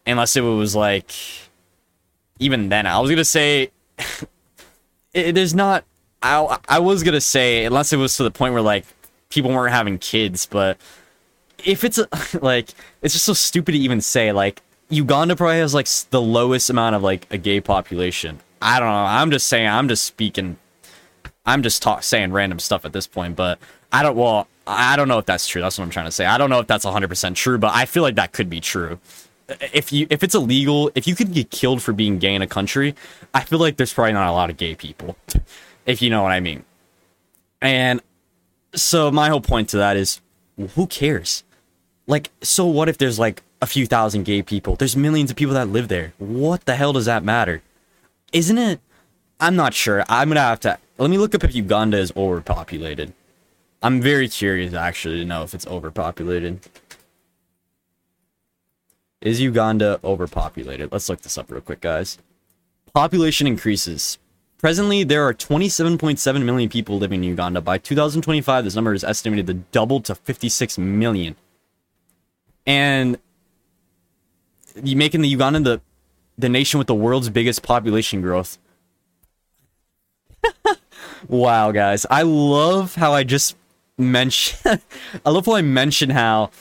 [0.06, 1.14] unless it was like
[2.40, 3.72] even then, I was gonna say
[5.14, 5.84] it is not.
[6.22, 8.86] I I was gonna say unless it was to the point where like
[9.30, 10.78] people weren't having kids, but
[11.64, 12.08] if it's a,
[12.42, 12.70] like
[13.02, 16.96] it's just so stupid to even say like Uganda probably has like the lowest amount
[16.96, 18.40] of like a gay population.
[18.62, 19.06] I don't know.
[19.06, 19.68] I'm just saying.
[19.68, 20.58] I'm just speaking.
[21.46, 23.60] I'm just talk, saying random stuff at this point, but
[23.92, 24.16] I don't.
[24.16, 25.62] Well, I don't know if that's true.
[25.62, 26.26] That's what I'm trying to say.
[26.26, 28.60] I don't know if that's 100 percent true, but I feel like that could be
[28.60, 29.00] true
[29.74, 32.48] if you if it's illegal, if you could get killed for being gay in a
[32.48, 32.96] country,
[33.34, 35.16] I feel like there's probably not a lot of gay people,
[35.86, 36.64] if you know what I mean.
[37.62, 38.02] And
[38.74, 40.22] so my whole point to that is,
[40.76, 41.44] who cares?
[42.08, 44.76] Like, so what if there's like a few thousand gay people?
[44.76, 46.14] There's millions of people that live there.
[46.18, 47.62] What the hell does that matter?
[48.32, 48.80] Isn't it?
[49.40, 50.04] I'm not sure.
[50.10, 53.14] I'm gonna have to let me look up if Uganda is overpopulated.
[53.82, 56.60] I'm very curious actually to know if it's overpopulated.
[59.22, 60.92] Is Uganda overpopulated?
[60.92, 62.18] Let's look this up real quick, guys.
[62.94, 64.18] Population increases.
[64.58, 67.62] Presently, there are 27.7 million people living in Uganda.
[67.62, 71.38] By 2025, this number is estimated to double to 56 million.
[72.66, 73.18] And
[74.84, 75.82] you making the Uganda the
[76.38, 78.58] the nation with the world's biggest population growth.
[81.28, 82.06] wow, guys.
[82.10, 83.56] I love how I just
[83.98, 84.82] mentioned
[85.26, 86.52] I love how I mentioned how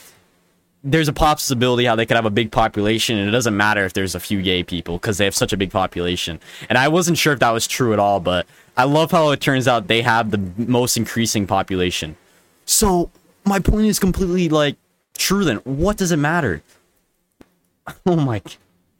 [0.83, 3.93] there's a possibility how they could have a big population and it doesn't matter if
[3.93, 6.41] there's a few gay people because they have such a big population.
[6.69, 9.41] And I wasn't sure if that was true at all, but I love how it
[9.41, 12.17] turns out they have the most increasing population.
[12.65, 13.11] So
[13.45, 14.77] my point is completely like
[15.17, 15.57] true then.
[15.59, 16.63] What does it matter?
[18.07, 18.43] Oh my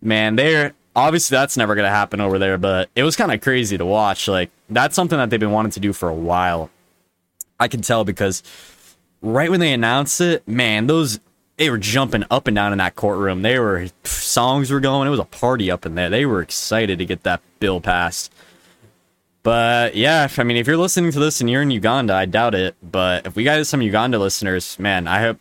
[0.01, 3.79] man, they're obviously that's never gonna happen over there, but it was kind of crazy
[3.79, 4.29] to watch.
[4.29, 6.71] Like that's something that they've been wanting to do for a while.
[7.61, 8.43] I can tell because
[9.21, 11.21] right when they announced it, man, those
[11.57, 13.43] they were jumping up and down in that courtroom.
[13.43, 15.09] They were songs were going.
[15.09, 16.09] It was a party up in there.
[16.09, 18.33] They were excited to get that bill passed.
[19.43, 22.55] But yeah, I mean, if you're listening to this and you're in Uganda, I doubt
[22.55, 22.77] it.
[22.83, 25.39] But if we got some Uganda listeners, man, I hope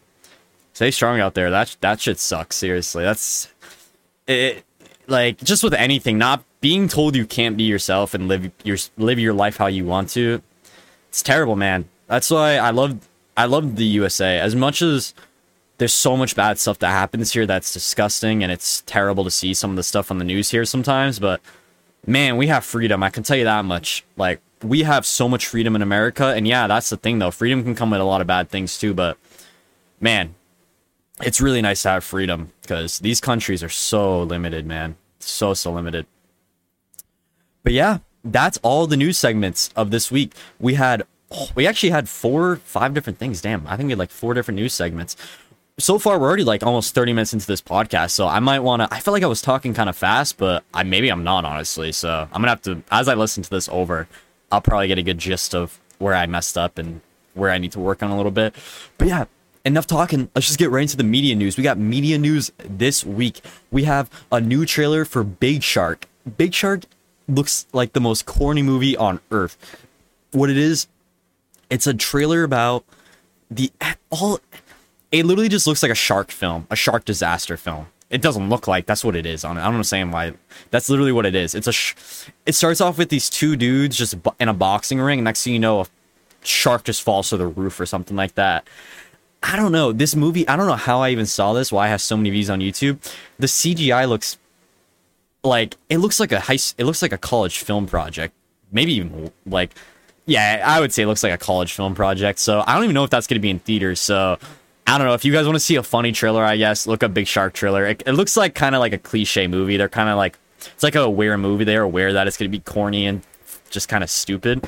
[0.77, 1.49] stay strong out there.
[1.49, 2.55] That that shit sucks.
[2.55, 3.51] Seriously, that's
[4.27, 4.63] it.
[5.07, 9.17] Like just with anything, not being told you can't be yourself and live your live
[9.17, 10.41] your life how you want to.
[11.09, 11.89] It's terrible, man.
[12.05, 15.15] That's why I love I love the USA as much as
[15.79, 19.53] there's so much bad stuff that happens here that's disgusting and it's terrible to see
[19.53, 21.39] some of the stuff on the news here sometimes but
[22.07, 25.45] man we have freedom i can tell you that much like we have so much
[25.45, 28.21] freedom in america and yeah that's the thing though freedom can come with a lot
[28.21, 29.19] of bad things too but
[30.01, 30.33] man
[31.21, 34.95] it's really nice to have freedom because these countries are so limited man.
[35.19, 36.05] So so limited.
[37.63, 40.33] But yeah that's all the news segments of this week.
[40.59, 43.41] We had oh, we actually had four five different things.
[43.41, 45.15] Damn i think we had like four different news segments.
[45.79, 48.81] So far we're already like almost 30 minutes into this podcast so i might want
[48.81, 51.45] to i feel like i was talking kind of fast but i maybe i'm not
[51.45, 54.07] honestly so i'm gonna have to as i listen to this over
[54.51, 57.01] i'll probably get a good gist of where i messed up and
[57.35, 58.55] where i need to work on a little bit.
[58.97, 59.25] But yeah
[59.65, 63.05] enough talking let's just get right into the media news we got media news this
[63.05, 63.41] week
[63.71, 66.83] we have a new trailer for big shark big shark
[67.27, 69.85] looks like the most corny movie on earth
[70.31, 70.87] what it is
[71.69, 72.85] it's a trailer about
[73.51, 73.71] the
[74.09, 74.39] all
[75.11, 77.87] it literally just looks like a shark film, a shark disaster film.
[78.09, 79.61] It doesn't look like that's what it is on it.
[79.61, 80.33] I don't understand why.
[80.71, 81.53] That's literally what it is.
[81.53, 81.73] It's a.
[81.73, 81.95] Sh-
[82.45, 85.19] it starts off with these two dudes just in a boxing ring.
[85.19, 85.85] And next thing you know, a
[86.41, 88.67] shark just falls to the roof or something like that.
[89.43, 89.91] I don't know.
[89.91, 90.47] This movie.
[90.47, 91.71] I don't know how I even saw this.
[91.71, 92.97] Why I have so many views on YouTube.
[93.39, 94.37] The CGI looks
[95.43, 96.57] like it looks like a high.
[96.77, 98.33] It looks like a college film project.
[98.71, 99.73] Maybe even like
[100.27, 102.37] yeah, I would say it looks like a college film project.
[102.39, 103.99] So I don't even know if that's going to be in theaters.
[103.99, 104.37] So
[104.85, 106.43] I don't know if you guys want to see a funny trailer.
[106.43, 107.85] I guess look up Big Shark trailer.
[107.85, 109.77] It, it looks like kind of like a cliche movie.
[109.77, 111.63] They're kind of like it's like a aware movie.
[111.63, 113.21] They're aware that it's gonna be corny and
[113.69, 114.67] just kind of stupid.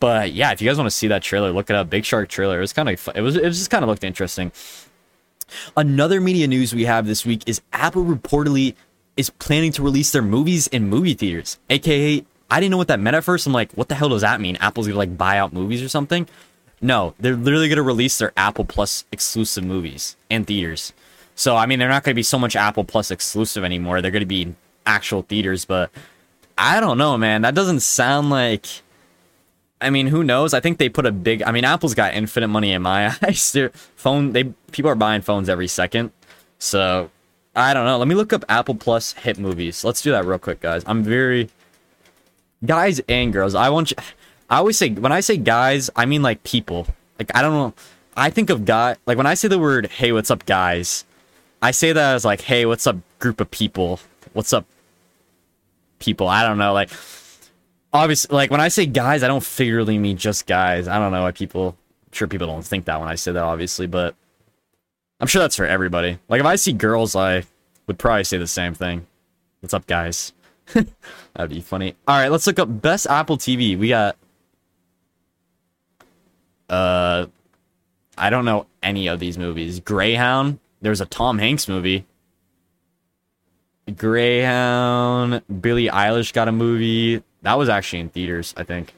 [0.00, 1.90] But yeah, if you guys want to see that trailer, look it up.
[1.90, 2.58] Big Shark trailer.
[2.58, 4.52] It was kind of it was it was just kind of looked interesting.
[5.76, 8.74] Another media news we have this week is Apple reportedly
[9.16, 11.58] is planning to release their movies in movie theaters.
[11.68, 13.46] AKA, I didn't know what that meant at first.
[13.46, 14.56] I'm like, what the hell does that mean?
[14.56, 16.26] Apple's gonna like buy out movies or something?
[16.80, 20.92] No, they're literally to release their Apple Plus exclusive movies in theaters.
[21.34, 24.02] So, I mean, they're not to be so much Apple Plus exclusive anymore.
[24.02, 25.90] They're to be actual theaters, but
[26.62, 27.42] I don't know, man.
[27.42, 28.66] That doesn't sound like.
[29.80, 30.54] I mean, who knows?
[30.54, 31.42] I think they put a big.
[31.42, 33.50] I mean, Apple's got infinite money in my eyes.
[33.50, 36.12] Their phone, they people are buying phones every second.
[36.60, 37.10] So,
[37.56, 37.98] I don't know.
[37.98, 39.82] Let me look up Apple Plus hit movies.
[39.82, 40.84] Let's do that real quick, guys.
[40.86, 41.50] I'm very
[42.64, 43.56] guys and girls.
[43.56, 43.96] I want you.
[44.48, 46.86] I always say when I say guys, I mean like people.
[47.18, 47.74] Like I don't know.
[48.16, 51.04] I think of guy like when I say the word "Hey, what's up, guys,"
[51.60, 53.98] I say that as like "Hey, what's up, group of people?
[54.32, 54.64] What's up,
[56.02, 56.72] people?" I don't know.
[56.72, 56.90] Like
[57.92, 60.88] obviously, like when I say guys, I don't figuratively mean just guys.
[60.88, 61.76] I don't know why people.
[62.06, 64.14] I'm sure people don't think that when I say that, obviously, but
[65.20, 66.18] I'm sure that's for everybody.
[66.28, 67.44] Like if I see girls, I
[67.86, 69.06] would probably say the same thing.
[69.60, 70.32] What's up, guys?
[70.74, 71.94] That'd be funny.
[72.06, 73.78] All right, let's look up best Apple TV.
[73.78, 74.16] We got
[76.68, 77.26] uh,
[78.16, 79.80] I don't know any of these movies.
[79.80, 80.58] Greyhound.
[80.80, 82.06] There's a Tom Hanks movie.
[83.96, 85.42] Greyhound.
[85.60, 87.22] Billie Eilish got a movie.
[87.42, 88.94] That was actually in theaters, I think.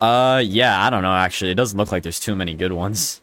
[0.00, 1.12] Uh, yeah, I don't know.
[1.12, 3.20] Actually, it doesn't look like there's too many good ones.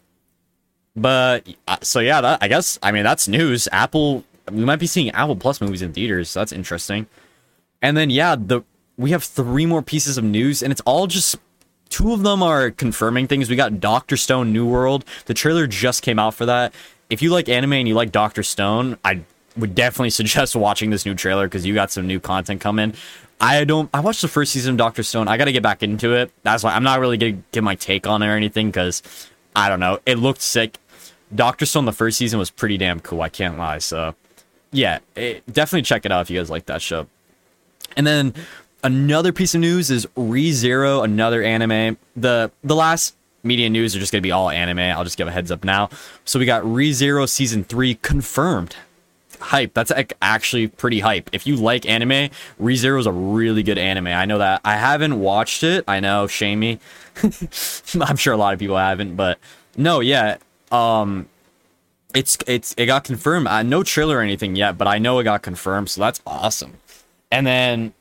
[0.95, 3.67] But uh, so yeah, that I guess I mean that's news.
[3.71, 6.29] Apple, we might be seeing Apple Plus movies in theaters.
[6.29, 7.07] So that's interesting.
[7.81, 8.61] And then yeah, the
[8.97, 11.37] we have three more pieces of news, and it's all just
[11.89, 13.49] Two of them are confirming things.
[13.49, 15.05] We got Doctor Stone New World.
[15.25, 16.73] The trailer just came out for that.
[17.09, 19.21] If you like anime and you like Doctor Stone, I
[19.57, 22.93] would definitely suggest watching this new trailer because you got some new content coming.
[23.39, 23.89] I don't.
[23.93, 25.27] I watched the first season of Doctor Stone.
[25.27, 26.31] I got to get back into it.
[26.43, 29.03] That's why I'm not really gonna give my take on it or anything because
[29.55, 29.99] I don't know.
[30.05, 30.77] It looked sick.
[31.33, 33.21] Doctor Stone the first season was pretty damn cool.
[33.21, 33.79] I can't lie.
[33.79, 34.15] So
[34.71, 37.07] yeah, it, definitely check it out if you guys like that show.
[37.97, 38.33] And then
[38.85, 41.97] Another piece of news is ReZero, another anime.
[42.15, 44.77] The the last media news are just gonna be all anime.
[44.77, 45.89] I'll just give a heads up now.
[46.23, 48.75] So we got ReZero season three confirmed.
[49.39, 49.73] Hype.
[49.73, 51.29] That's like actually pretty hype.
[51.33, 52.29] If you like anime,
[52.61, 54.07] ReZero is a really good anime.
[54.07, 54.61] I know that.
[54.63, 55.83] I haven't watched it.
[55.87, 56.79] I know, shame me.
[58.01, 59.39] I'm sure a lot of people haven't, but
[59.77, 60.37] no, yeah.
[60.71, 61.27] Um,
[62.13, 63.47] it's it's it got confirmed.
[63.47, 66.73] Uh, no trailer or anything yet, but I know it got confirmed, so that's awesome.
[67.31, 67.93] And then,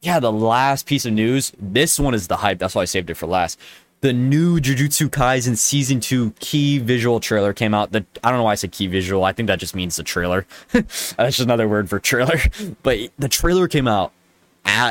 [0.00, 1.52] yeah, the last piece of news.
[1.58, 2.58] This one is the hype.
[2.58, 3.58] That's why I saved it for last
[4.00, 7.92] the new Jujutsu Kaisen season two key visual trailer came out.
[7.92, 9.24] The I don't know why I said key visual.
[9.24, 10.46] I think that just means the trailer.
[10.72, 12.38] That's just another word for trailer.
[12.82, 14.12] But the trailer came out.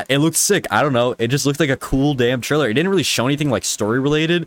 [0.08, 0.66] It looked sick.
[0.70, 1.16] I don't know.
[1.18, 2.68] It just looked like a cool damn trailer.
[2.68, 4.46] It didn't really show anything like story related.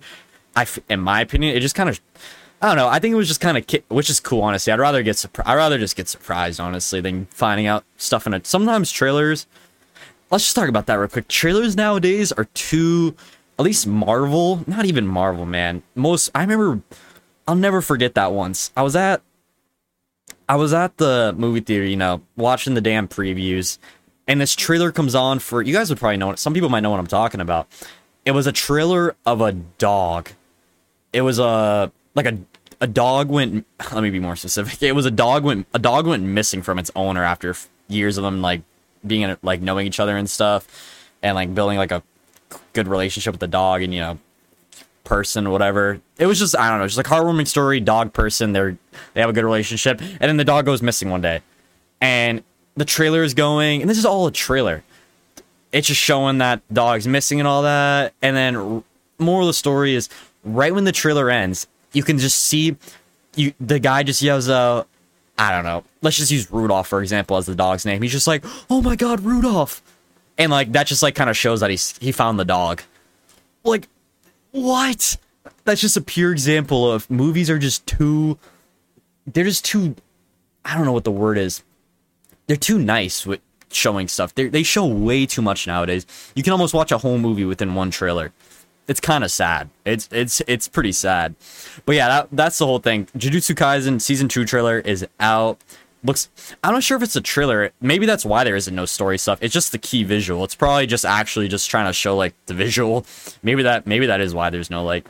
[0.55, 1.99] I, in my opinion, it just kind of.
[2.61, 2.87] I don't know.
[2.87, 4.41] I think it was just kind of, ki- which is cool.
[4.41, 5.49] Honestly, I'd rather get surprised.
[5.49, 8.47] I'd rather just get surprised, honestly, than finding out stuff in it.
[8.47, 9.47] Sometimes trailers.
[10.31, 11.27] Let's just talk about that real quick.
[11.27, 13.15] Trailers nowadays are too
[13.59, 15.83] at least Marvel, not even Marvel, man.
[15.95, 16.81] Most I remember
[17.47, 18.71] I'll never forget that once.
[18.75, 19.21] I was at
[20.47, 23.77] I was at the movie theater, you know, watching the damn previews,
[24.27, 26.39] and this trailer comes on for you guys would probably know it.
[26.39, 27.67] Some people might know what I'm talking about.
[28.25, 30.29] It was a trailer of a dog.
[31.11, 32.37] It was a like a
[32.81, 34.81] a dog went let me be more specific.
[34.81, 37.55] It was a dog went a dog went missing from its owner after
[37.87, 38.61] years of them like
[39.05, 42.01] being in, like knowing each other and stuff and like building like a
[42.73, 44.17] good relationship with the dog and you know
[45.03, 45.99] person whatever.
[46.17, 48.77] It was just i don't know just like heartwarming story dog person they're
[49.13, 51.41] they have a good relationship and then the dog goes missing one day.
[52.01, 52.43] And
[52.75, 54.83] the trailer is going and this is all a trailer.
[55.71, 58.83] It's just showing that dog's missing and all that and then
[59.19, 60.09] more of the story is
[60.43, 62.75] right when the trailer ends you can just see
[63.35, 64.87] you the guy just yells out
[65.37, 68.01] i don't know let's just use rudolph for example as the dog's name.
[68.01, 69.81] He's just like oh my god rudolph
[70.37, 72.81] and like that just like kind of shows that he's he found the dog.
[73.63, 73.87] Like
[74.51, 75.17] what?
[75.65, 78.37] That's just a pure example of movies are just too
[79.25, 79.95] they're just too
[80.65, 81.63] i don't know what the word is.
[82.47, 83.39] They're too nice with
[83.71, 84.35] showing stuff.
[84.35, 86.05] They they show way too much nowadays.
[86.35, 88.31] You can almost watch a whole movie within one trailer.
[88.87, 89.69] It's kind of sad.
[89.85, 91.35] It's it's it's pretty sad.
[91.85, 93.05] But yeah that, that's the whole thing.
[93.17, 95.59] Jujutsu kaisen season 2 trailer is out
[96.03, 96.29] looks
[96.63, 99.39] i'm not sure if it's a trailer maybe that's why there isn't no story stuff.
[99.41, 100.43] It's just the key visual.
[100.43, 103.05] It's probably just actually just trying to show like the visual.
[103.41, 105.05] Maybe that maybe that is why there's no like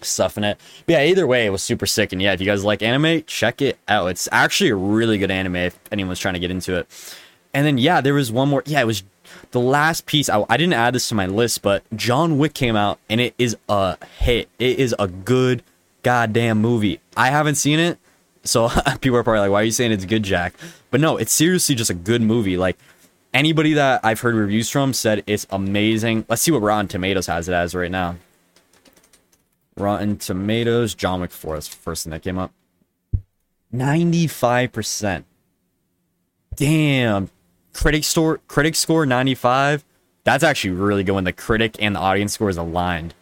[0.00, 0.58] stuff in it.
[0.86, 2.12] But yeah either way it was super sick.
[2.12, 4.06] And yeah if you guys like anime check it out.
[4.08, 7.16] It's actually a really good anime if anyone's trying to get into it.
[7.52, 8.62] And then yeah there was one more.
[8.66, 9.02] Yeah it was
[9.52, 10.28] the last piece.
[10.28, 13.34] I, I didn't add this to my list but john wick came out and it
[13.38, 14.48] is a hit.
[14.58, 15.62] It is a good
[16.02, 17.00] goddamn movie.
[17.16, 17.98] I haven't seen it
[18.44, 18.68] so
[19.00, 20.54] people are probably like, why are you saying it's good, Jack?
[20.90, 22.56] But no, it's seriously just a good movie.
[22.56, 22.78] Like
[23.32, 26.24] anybody that I've heard reviews from said it's amazing.
[26.28, 28.16] Let's see what Rotten Tomatoes has it as right now.
[29.76, 32.52] Rotten Tomatoes, John Wick 4 is first thing that came up.
[33.72, 35.24] 95%.
[36.56, 37.30] Damn.
[37.72, 39.84] Critic score critic score 95.
[40.24, 43.14] That's actually really good when the critic and the audience score is aligned.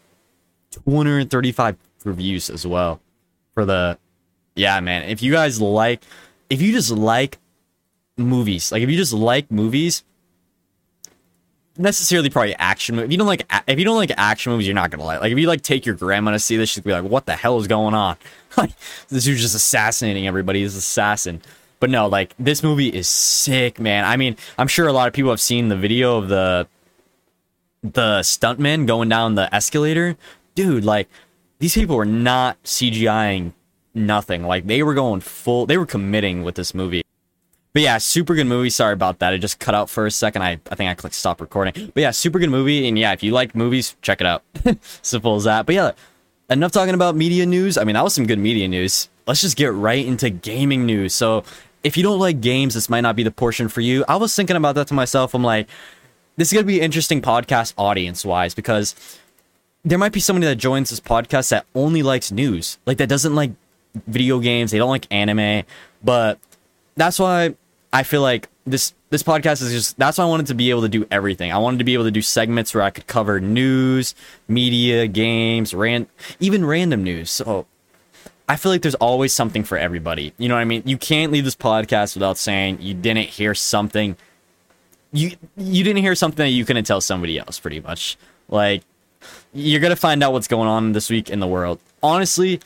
[0.71, 3.01] 235 reviews as well
[3.55, 3.99] for the
[4.59, 5.05] yeah, man.
[5.09, 6.03] If you guys like,
[6.51, 7.39] if you just like
[8.17, 10.03] movies, like if you just like movies,
[11.77, 12.99] necessarily probably action.
[12.99, 15.21] If you don't like, if you don't like action movies, you're not gonna like.
[15.21, 17.37] Like if you like take your grandma to see this, she'd be like, "What the
[17.37, 18.17] hell is going on?"
[18.57, 18.73] Like
[19.09, 20.63] this dude's just assassinating everybody.
[20.63, 21.43] He's assassin.
[21.79, 24.05] But no, like this movie is sick, man.
[24.05, 26.67] I mean, I'm sure a lot of people have seen the video of the
[27.83, 30.17] the stuntman going down the escalator.
[30.57, 31.09] Dude, like
[31.61, 33.53] these people were not CGIing
[33.99, 34.45] nothing.
[34.45, 37.03] Like they were going full, they were committing with this movie.
[37.73, 38.71] But yeah, super good movie.
[38.71, 39.35] Sorry about that.
[39.35, 40.43] It just cut out for a second.
[40.43, 41.93] I, I think I clicked stop recording.
[41.95, 42.89] But yeah, super good movie.
[42.89, 44.43] And yeah, if you like movies, check it out.
[45.03, 45.67] Simple as that.
[45.67, 45.93] But yeah,
[46.51, 47.77] enough talking about media news.
[47.77, 49.09] I mean, that was some good media news.
[49.27, 51.15] Let's just get right into gaming news.
[51.15, 51.45] So
[51.85, 54.05] if you don't like games, this might not be the portion for you.
[54.09, 55.35] I was thinking about that to myself.
[55.35, 55.69] I'm like,
[56.37, 58.95] this is going to be interesting podcast audience wise because
[59.85, 63.35] there might be somebody that joins this podcast that only likes news, like that doesn't
[63.35, 63.53] like
[64.07, 65.65] video games, they don't like anime,
[66.03, 66.39] but
[66.97, 67.55] that's why
[67.93, 70.83] I feel like this this podcast is just that's why I wanted to be able
[70.83, 71.53] to do everything.
[71.53, 74.15] I wanted to be able to do segments where I could cover news,
[74.47, 76.07] media, games, ran
[76.41, 77.31] even random news.
[77.31, 77.67] So
[78.49, 80.33] I feel like there's always something for everybody.
[80.39, 80.83] You know what I mean?
[80.85, 84.17] You can't leave this podcast without saying you didn't hear something
[85.13, 88.17] you you didn't hear something that you couldn't tell somebody else pretty much.
[88.49, 88.83] Like
[89.53, 91.81] you're to find out what's going on this week in the world.
[92.03, 92.61] Honestly,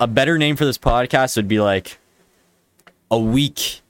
[0.00, 1.98] a better name for this podcast would be like
[3.10, 3.80] a week.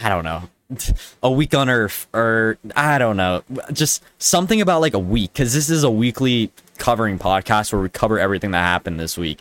[0.00, 0.48] I don't know.
[1.22, 3.42] a week on Earth, or I don't know,
[3.72, 7.88] just something about like a week, because this is a weekly covering podcast where we
[7.88, 9.38] cover everything that happened this week.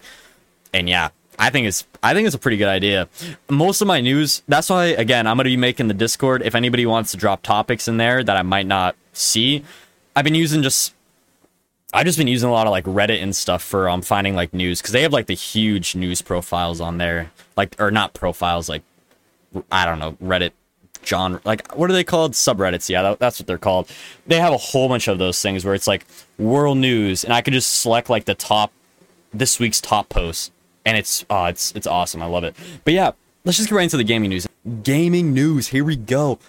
[0.74, 1.10] And yeah,
[1.40, 3.08] I think it's I think it's a pretty good idea.
[3.50, 6.56] Most of my news, that's why again, I'm going to be making the Discord if
[6.56, 9.64] anybody wants to drop topics in there that I might not see.
[10.16, 10.94] I've been using just
[11.94, 14.54] I've just been using a lot of like Reddit and stuff for um finding like
[14.54, 17.32] news cuz they have like the huge news profiles on there.
[17.56, 18.84] Like or not profiles like
[19.72, 20.52] I don't know, Reddit
[21.06, 23.90] genre like what are they called subreddits yeah that, that's what they're called
[24.26, 26.06] they have a whole bunch of those things where it's like
[26.38, 28.72] world news and i could just select like the top
[29.34, 30.50] this week's top posts
[30.86, 32.22] and it's uh it's it's awesome.
[32.22, 32.56] I love it.
[32.84, 33.12] But yeah,
[33.46, 34.48] let's just get right into the gaming news.
[34.84, 35.68] Gaming news.
[35.68, 36.40] Here we go.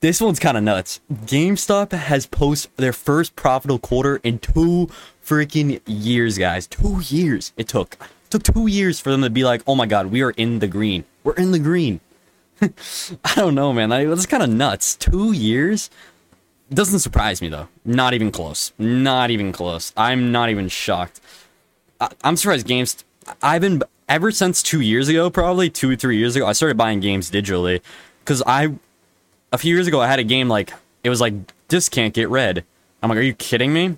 [0.00, 1.00] This one's kind of nuts.
[1.12, 4.88] GameStop has posted their first profitable quarter in two
[5.22, 6.66] freaking years, guys.
[6.66, 7.98] Two years it took.
[8.00, 10.60] It took two years for them to be like, "Oh my god, we are in
[10.60, 11.04] the green.
[11.22, 12.00] We're in the green."
[12.62, 13.90] I don't know, man.
[13.90, 14.96] That's kind of nuts.
[14.96, 15.90] Two years.
[16.72, 17.68] Doesn't surprise me though.
[17.84, 18.72] Not even close.
[18.78, 19.92] Not even close.
[19.98, 21.20] I'm not even shocked.
[22.00, 23.04] I- am surprised Games
[23.42, 26.46] I've been ever since two years ago, probably two or three years ago.
[26.46, 27.82] I started buying games digitally
[28.24, 28.76] because I
[29.52, 30.72] a few years ago I had a game like
[31.02, 31.34] it was like
[31.68, 32.64] this can't get red.
[33.02, 33.96] I'm like, are you kidding me?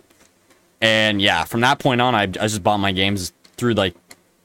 [0.80, 3.94] And yeah, from that point on, I, I just bought my games through like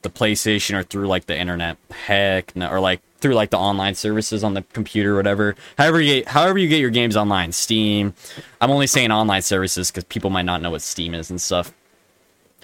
[0.02, 1.76] the PlayStation or through like the internet.
[1.90, 5.56] Heck, no, or like through like the online services on the computer, whatever.
[5.76, 8.14] However you get, however you get your games online, Steam.
[8.60, 11.72] I'm only saying online services because people might not know what Steam is and stuff.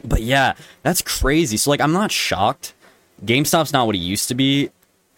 [0.04, 1.56] But yeah, that's crazy.
[1.56, 2.74] So like I'm not shocked.
[3.24, 4.70] GameStop's not what it used to be.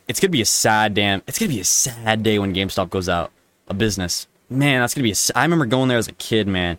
[0.09, 1.23] It's gonna be a sad damn.
[1.27, 3.33] It's gonna be a sad day when GameStop goes out
[3.69, 4.27] of business.
[4.49, 5.13] Man, that's gonna be.
[5.13, 6.79] A, I remember going there as a kid, man.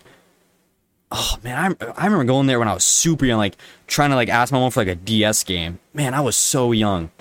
[1.11, 3.57] Oh man, I, I remember going there when I was super young, like
[3.88, 5.80] trying to like ask my mom for like a DS game.
[5.93, 7.11] Man, I was so young.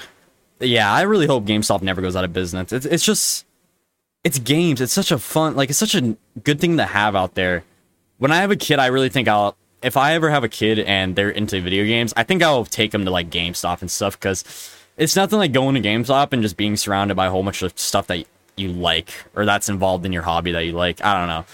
[0.60, 2.72] Yeah, I really hope GameStop never goes out of business.
[2.72, 3.44] It's it's just
[4.22, 4.80] it's games.
[4.80, 7.64] It's such a fun, like it's such a good thing to have out there.
[8.18, 10.78] When I have a kid, I really think I'll if I ever have a kid
[10.78, 14.18] and they're into video games, I think I'll take them to like GameStop and stuff
[14.18, 14.42] because
[14.96, 17.78] it's nothing like going to GameStop and just being surrounded by a whole bunch of
[17.78, 18.26] stuff that
[18.56, 21.04] you like or that's involved in your hobby that you like.
[21.04, 21.44] I don't know,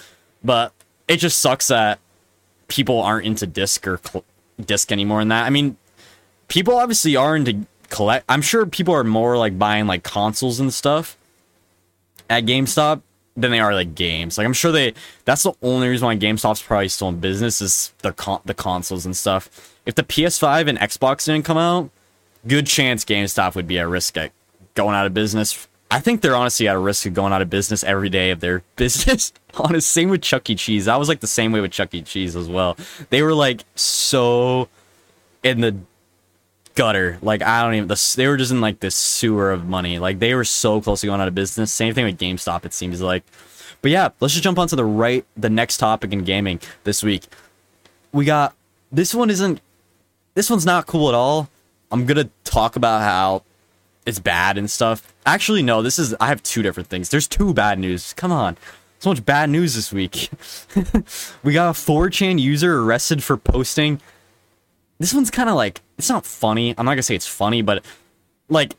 [0.44, 0.72] but
[1.08, 1.98] it just sucks that
[2.68, 4.24] people aren't into disc or cl-
[4.64, 5.20] disc anymore.
[5.20, 5.76] In that, I mean,
[6.48, 8.24] people obviously are into collect.
[8.28, 11.16] I'm sure people are more like buying like consoles and stuff
[12.30, 13.02] at GameStop
[13.36, 14.38] than they are like games.
[14.38, 17.92] Like I'm sure they that's the only reason why GameStop's probably still in business is
[18.02, 19.76] the con- the consoles and stuff.
[19.84, 21.90] If the PS5 and Xbox didn't come out,
[22.46, 24.32] good chance GameStop would be at risk at
[24.74, 25.68] going out of business.
[25.90, 28.40] I think they're honestly at a risk of going out of business every day of
[28.40, 29.32] their business.
[29.54, 30.54] Honest, same with Chuck E.
[30.54, 30.88] Cheese.
[30.88, 32.02] I was like the same way with Chuck E.
[32.02, 32.76] Cheese as well.
[33.10, 34.68] They were like so
[35.42, 35.76] in the
[36.74, 37.18] gutter.
[37.20, 37.88] Like I don't even.
[37.88, 39.98] The, they were just in like this sewer of money.
[39.98, 41.72] Like they were so close to going out of business.
[41.72, 42.64] Same thing with GameStop.
[42.64, 43.24] It seems like.
[43.82, 47.24] But yeah, let's just jump onto the right, the next topic in gaming this week.
[48.12, 48.54] We got
[48.90, 49.60] this one isn't.
[50.34, 51.50] This one's not cool at all.
[51.92, 53.42] I'm gonna talk about how
[54.06, 55.14] it's bad and stuff.
[55.26, 55.82] Actually, no.
[55.82, 56.14] This is.
[56.20, 57.10] I have two different things.
[57.10, 58.12] There's two bad news.
[58.14, 58.56] Come on.
[58.98, 60.30] So much bad news this week.
[61.42, 64.00] we got a 4chan user arrested for posting
[65.02, 66.74] this one's kind of like it's not funny.
[66.78, 67.84] I'm not gonna say it's funny, but
[68.48, 68.74] like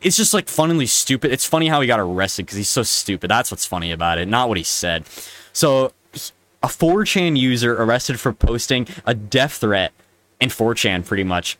[0.00, 1.30] it's just like funnily stupid.
[1.30, 3.30] It's funny how he got arrested because he's so stupid.
[3.30, 5.04] That's what's funny about it, not what he said.
[5.52, 5.92] So
[6.62, 9.92] a 4chan user arrested for posting a death threat
[10.40, 11.58] in 4chan, pretty much.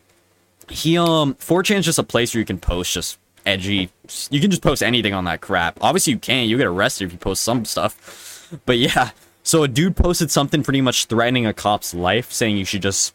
[0.70, 3.90] He um 4chan is just a place where you can post just edgy.
[4.30, 5.78] You can just post anything on that crap.
[5.80, 6.48] Obviously, you can.
[6.48, 8.48] You get arrested if you post some stuff.
[8.66, 9.10] But yeah,
[9.42, 13.14] so a dude posted something pretty much threatening a cop's life, saying you should just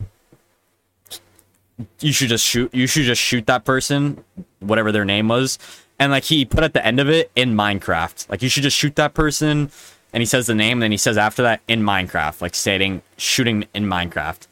[1.99, 4.23] you should just shoot you should just shoot that person
[4.59, 5.57] whatever their name was
[5.99, 8.77] and like he put at the end of it in minecraft like you should just
[8.77, 9.71] shoot that person
[10.13, 13.01] and he says the name and then he says after that in minecraft like stating
[13.17, 14.47] shooting in minecraft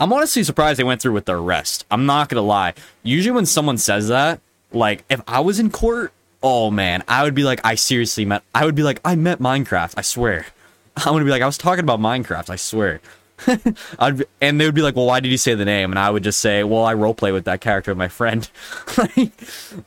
[0.00, 3.46] i'm honestly surprised they went through with the arrest i'm not gonna lie usually when
[3.46, 4.40] someone says that
[4.72, 8.42] like if i was in court oh man i would be like i seriously met
[8.54, 10.46] i would be like i met minecraft i swear
[10.96, 13.00] i'm gonna be like i was talking about minecraft i swear
[13.98, 16.10] I'd, and they would be like, "Well, why did you say the name?" And I
[16.10, 18.48] would just say, "Well, I roleplay with that character with my friend."
[18.96, 19.32] like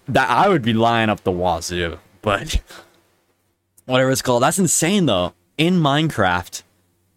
[0.08, 2.00] that, I would be lying up the wazoo.
[2.22, 2.62] But
[3.86, 5.34] whatever it's called, that's insane though.
[5.58, 6.62] In Minecraft,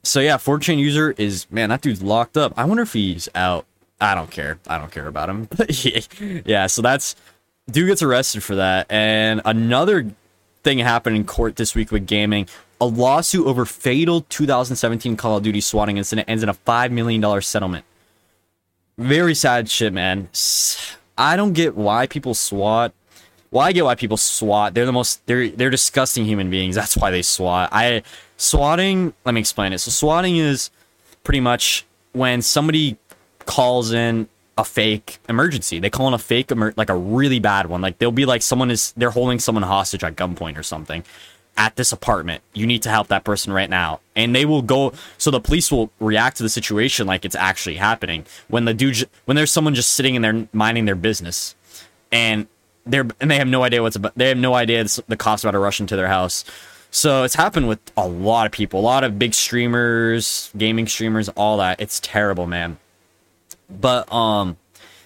[0.03, 2.53] so yeah, 4chan user is man, that dude's locked up.
[2.57, 3.66] I wonder if he's out.
[4.01, 4.59] I don't care.
[4.66, 5.48] I don't care about him.
[6.46, 7.16] yeah, so that's
[7.70, 8.86] dude gets arrested for that.
[8.90, 10.11] And another
[10.62, 12.46] thing happened in court this week with gaming
[12.80, 17.42] a lawsuit over fatal 2017 Call of Duty swatting incident ends in a $5 million
[17.42, 17.84] settlement.
[18.96, 20.28] Very sad shit, man.
[21.18, 22.92] I don't get why people swat.
[23.51, 24.74] Well, I get why people swat.
[24.74, 26.74] They're the most they're they're disgusting human beings.
[26.74, 27.68] That's why they swat.
[27.72, 28.03] I
[28.36, 29.12] swatting.
[29.24, 29.78] Let me explain it.
[29.78, 30.70] So swatting is
[31.24, 32.96] pretty much when somebody
[33.46, 35.80] calls in a fake emergency.
[35.80, 37.80] They call in a fake emer- like a really bad one.
[37.80, 41.03] Like they'll be like someone is they're holding someone hostage at gunpoint or something
[41.57, 42.42] at this apartment.
[42.53, 44.01] You need to help that person right now.
[44.14, 47.76] And they will go so the police will react to the situation like it's actually
[47.76, 48.26] happening.
[48.48, 51.57] When the dude when there's someone just sitting in there minding their business
[52.12, 52.46] and
[52.87, 55.53] they're and they have no idea what's about they have no idea the cops about
[55.53, 56.45] to rush into their house.
[56.91, 61.28] So it's happened with a lot of people, a lot of big streamers, gaming streamers,
[61.31, 61.81] all that.
[61.81, 62.78] It's terrible, man.
[63.68, 64.57] But um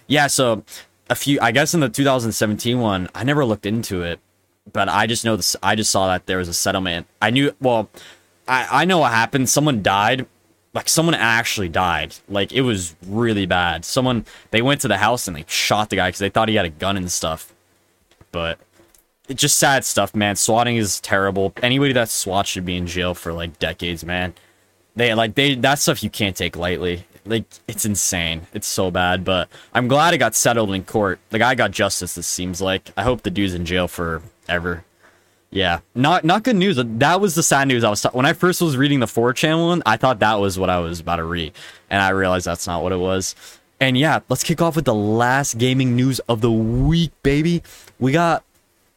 [0.06, 0.64] yeah, so
[1.10, 4.20] a few I guess in the 2017 one, I never looked into it,
[4.72, 7.06] but I just know this I just saw that there was a settlement.
[7.20, 7.90] I knew well,
[8.48, 9.48] I I know what happened.
[9.48, 10.26] Someone died.
[10.72, 12.16] Like someone actually died.
[12.28, 13.84] Like it was really bad.
[13.84, 16.56] Someone they went to the house and they shot the guy cuz they thought he
[16.56, 17.53] had a gun and stuff.
[18.34, 18.58] But
[19.28, 20.34] it's just sad stuff, man.
[20.34, 21.52] Swatting is terrible.
[21.62, 24.34] Anybody that swats should be in jail for like decades, man.
[24.96, 27.06] They like they that stuff you can't take lightly.
[27.24, 28.42] Like it's insane.
[28.52, 31.20] It's so bad, but I'm glad it got settled in court.
[31.30, 32.16] The guy got justice.
[32.16, 32.90] This seems like.
[32.96, 34.84] I hope the dude's in jail forever.
[35.50, 36.76] Yeah, not not good news.
[36.76, 39.68] That was the sad news I was when I first was reading the four channel
[39.68, 39.82] one.
[39.86, 41.52] I thought that was what I was about to read,
[41.88, 43.36] and I realized that's not what it was.
[43.80, 47.62] And yeah, let's kick off with the last gaming news of the week, baby.
[47.98, 48.44] We got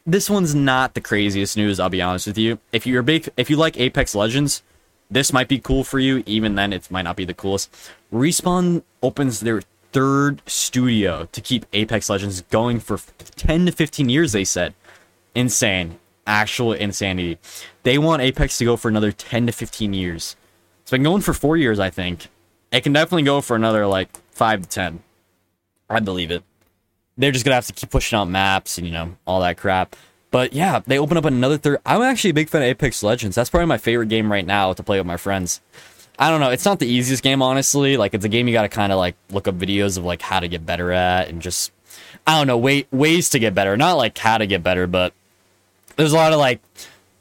[0.06, 1.80] this one's not the craziest news.
[1.80, 2.60] I'll be honest with you.
[2.72, 4.64] If you're big, if you like Apex Legends,
[5.12, 6.24] this might be cool for you.
[6.26, 7.70] Even then, it might not be the coolest.
[8.12, 13.00] Respawn opens their third studio to keep Apex Legends going for
[13.36, 14.74] 10 to 15 years, they said.
[15.36, 16.00] Insane.
[16.26, 17.38] Actual insanity.
[17.84, 20.36] They want Apex to go for another 10 to 15 years.
[20.82, 22.28] It's been going for four years, I think.
[22.72, 25.04] It can definitely go for another, like, 5 to 10.
[25.90, 26.44] I believe it.
[27.18, 29.96] They're just to have to keep pushing out maps and, you know, all that crap.
[30.32, 31.80] But yeah, they open up another third.
[31.86, 33.36] I'm actually a big fan of Apex Legends.
[33.36, 35.62] That's probably my favorite game right now to play with my friends.
[36.20, 36.50] I don't know.
[36.50, 37.96] It's not the easiest game, honestly.
[37.96, 40.22] Like it's a game you got to kind of like look up videos of like
[40.22, 41.72] how to get better at and just
[42.26, 43.78] I don't know way, ways to get better.
[43.78, 45.14] Not like how to get better, but
[45.96, 46.62] there's a lot of like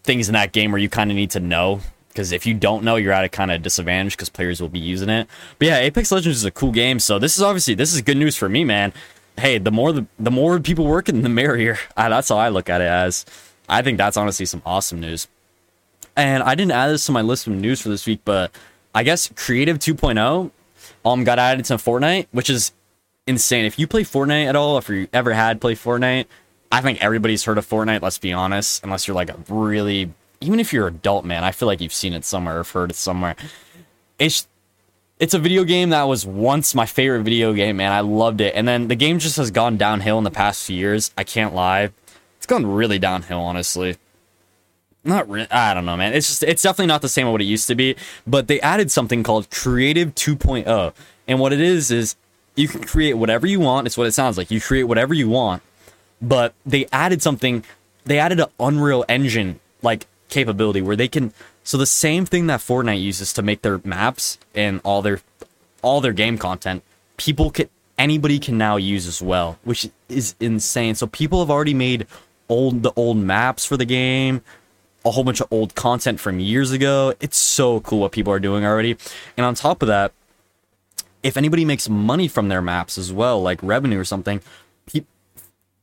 [0.03, 2.83] things in that game where you kind of need to know because if you don't
[2.83, 5.29] know, you're at a kind of disadvantage because players will be using it.
[5.59, 6.99] But yeah, Apex Legends is a cool game.
[6.99, 8.93] So this is obviously this is good news for me, man
[9.39, 11.79] hey, the more the, the more people working, the merrier.
[11.97, 13.25] that's how I look at it as.
[13.69, 15.29] I think that's honestly some awesome news.
[16.17, 18.51] And I didn't add this to my list of news for this week, but
[18.95, 20.51] I guess Creative 2.0
[21.05, 22.73] um got added to Fortnite, which is
[23.27, 23.65] insane.
[23.65, 26.27] If you play Fortnite at all, if you ever had played Fortnite,
[26.73, 28.03] I think everybody's heard of Fortnite.
[28.03, 31.53] Let's be honest, unless you're like a really, even if you're an adult man, I
[31.53, 33.37] feel like you've seen it somewhere or heard it somewhere.
[34.19, 34.49] It's
[35.19, 37.93] it's a video game that was once my favorite video game, man.
[37.93, 38.55] I loved it.
[38.55, 41.11] And then the game just has gone downhill in the past few years.
[41.17, 41.91] I can't lie.
[42.37, 43.97] It's gone really downhill, honestly.
[45.05, 45.51] Not really.
[45.51, 46.13] I don't know, man.
[46.13, 47.97] It's just it's definitely not the same as what it used to be.
[48.27, 50.93] But they added something called Creative 2.0.
[51.29, 52.17] And what it is is
[52.55, 53.87] you can create whatever you want.
[53.87, 54.51] It's what it sounds like.
[54.51, 55.63] You create whatever you want.
[56.21, 57.65] But they added something.
[58.05, 61.33] They added an Unreal Engine like capability where they can
[61.67, 65.19] so the same thing that Fortnite uses to make their maps and all their
[65.83, 66.85] all their game content,
[67.17, 70.95] people can anybody can now use as well, which is insane.
[70.95, 72.07] So people have already made
[72.49, 74.43] old the old maps for the game,
[75.05, 77.15] a whole bunch of old content from years ago.
[77.19, 78.97] It's so cool what people are doing already.
[79.37, 80.13] And on top of that,
[81.25, 84.41] if anybody makes money from their maps as well, like revenue or something,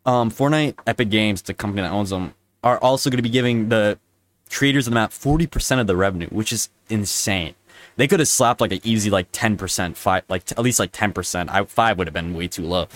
[0.05, 3.67] um, Fortnite, Epic Games, the company that owns them, are also going to be giving
[3.67, 3.99] the
[4.53, 7.55] creators of the map 40% of the revenue, which is insane.
[7.95, 10.91] They could have slapped like an easy like 10%, five, like t- at least like
[10.91, 11.49] 10%.
[11.49, 12.87] I, five would have been way too low.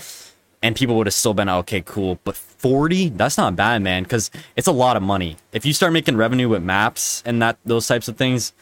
[0.60, 2.18] And people would have still been okay, cool.
[2.24, 5.36] But 40, that's not bad, man, because it's a lot of money.
[5.52, 8.52] If you start making revenue with maps and that those types of things,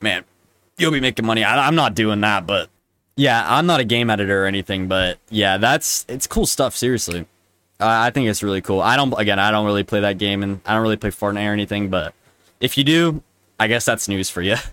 [0.00, 0.24] man,
[0.76, 1.42] you'll be making money.
[1.42, 2.70] I, I'm not doing that, but
[3.16, 6.76] yeah, I'm not a game editor or anything, but yeah, that's it's cool stuff.
[6.76, 7.26] Seriously.
[7.80, 8.80] I think it's really cool.
[8.80, 11.48] I don't again, I don't really play that game and I don't really play Fortnite
[11.48, 12.14] or anything, but
[12.60, 13.22] if you do,
[13.60, 14.56] I guess that's news for you.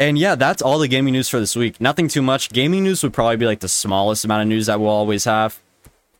[0.00, 1.80] And yeah, that's all the gaming news for this week.
[1.80, 2.50] Nothing too much.
[2.50, 5.58] Gaming news would probably be like the smallest amount of news that we'll always have.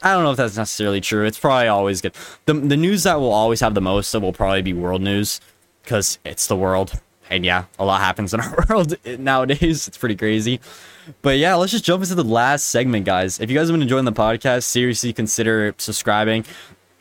[0.02, 1.24] I don't know if that's necessarily true.
[1.24, 2.12] It's probably always good.
[2.46, 5.40] The the news that we'll always have the most of will probably be world news
[5.84, 7.00] because it's the world.
[7.30, 9.86] And yeah, a lot happens in our world nowadays.
[9.86, 10.60] It's pretty crazy.
[11.22, 13.40] But yeah, let's just jump into the last segment, guys.
[13.40, 16.44] If you guys have been enjoying the podcast, seriously consider subscribing.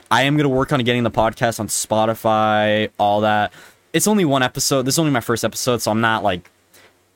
[0.10, 3.52] I am to work on getting the podcast on Spotify, all that.
[3.94, 4.84] It's only one episode.
[4.84, 6.50] This is only my first episode, so I'm not like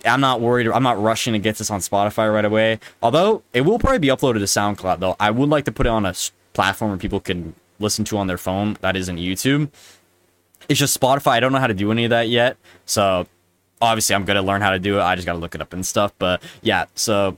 [0.05, 0.67] I'm not worried.
[0.67, 2.79] I'm not rushing to get this on Spotify right away.
[3.01, 5.15] Although it will probably be uploaded to SoundCloud, though.
[5.19, 6.13] I would like to put it on a
[6.53, 9.69] platform where people can listen to on their phone that isn't YouTube.
[10.69, 11.31] It's just Spotify.
[11.31, 12.57] I don't know how to do any of that yet.
[12.85, 13.27] So
[13.81, 15.01] obviously I'm gonna learn how to do it.
[15.01, 16.13] I just gotta look it up and stuff.
[16.19, 17.37] But yeah, so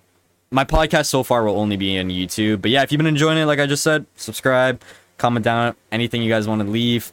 [0.52, 2.62] my podcast so far will only be on YouTube.
[2.62, 4.82] But yeah, if you've been enjoying it, like I just said, subscribe,
[5.18, 7.12] comment down anything you guys want to leave.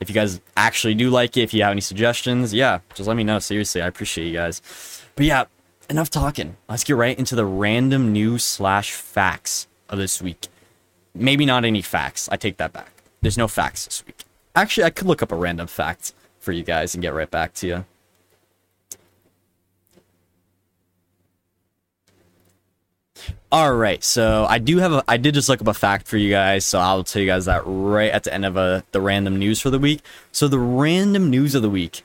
[0.00, 3.16] If you guys actually do like it, if you have any suggestions, yeah, just let
[3.16, 3.38] me know.
[3.38, 4.60] Seriously, I appreciate you guys.
[5.14, 5.44] But yeah,
[5.88, 6.56] enough talking.
[6.68, 10.48] Let's get right into the random news slash facts of this week.
[11.14, 12.28] Maybe not any facts.
[12.32, 12.90] I take that back.
[13.20, 14.24] There's no facts this week.
[14.56, 17.54] Actually, I could look up a random fact for you guys and get right back
[17.54, 17.84] to you.
[23.52, 26.16] All right, so I do have a I did just look up a fact for
[26.16, 29.00] you guys, so I'll tell you guys that right at the end of uh, the
[29.02, 30.00] random news for the week.
[30.32, 32.02] So the random news of the week.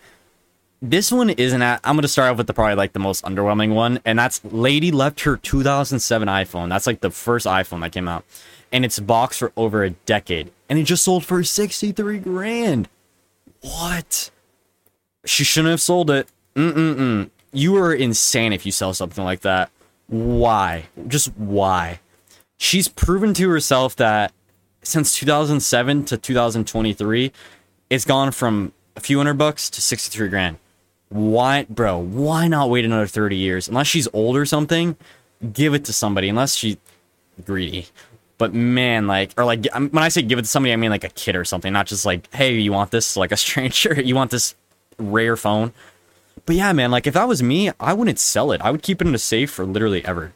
[0.82, 3.74] This one isn't at, I'm to start off with the probably like the most underwhelming
[3.74, 6.70] one and that's lady left her 2007 iPhone.
[6.70, 8.26] That's like the first iPhone that came out
[8.72, 12.90] and it's boxed for over a decade and it just sold for 63 grand.
[13.62, 14.30] What?
[15.26, 16.28] She shouldn't have sold it.
[16.56, 17.32] Mm-mm-mm.
[17.54, 19.72] You are insane if you sell something like that
[20.08, 20.88] why?
[21.08, 22.00] Just why?
[22.58, 24.34] She's proven to herself that
[24.82, 27.32] since 2007 to 2023,
[27.90, 30.58] it's gone from a few hundred bucks to 63 grand.
[31.10, 31.98] Why, bro?
[31.98, 33.68] Why not wait another 30 years?
[33.68, 34.96] Unless she's old or something,
[35.54, 36.30] give it to somebody.
[36.30, 36.78] Unless she's
[37.46, 37.88] greedy.
[38.38, 41.04] But man, like, or like, when I say give it to somebody, I mean like
[41.04, 43.18] a kid or something, not just like, hey, you want this?
[43.18, 44.56] Like a stranger, you want this
[44.98, 45.74] rare phone?
[46.48, 48.62] But yeah, man, like if that was me, I wouldn't sell it.
[48.62, 50.34] I would keep it in a safe for literally ever.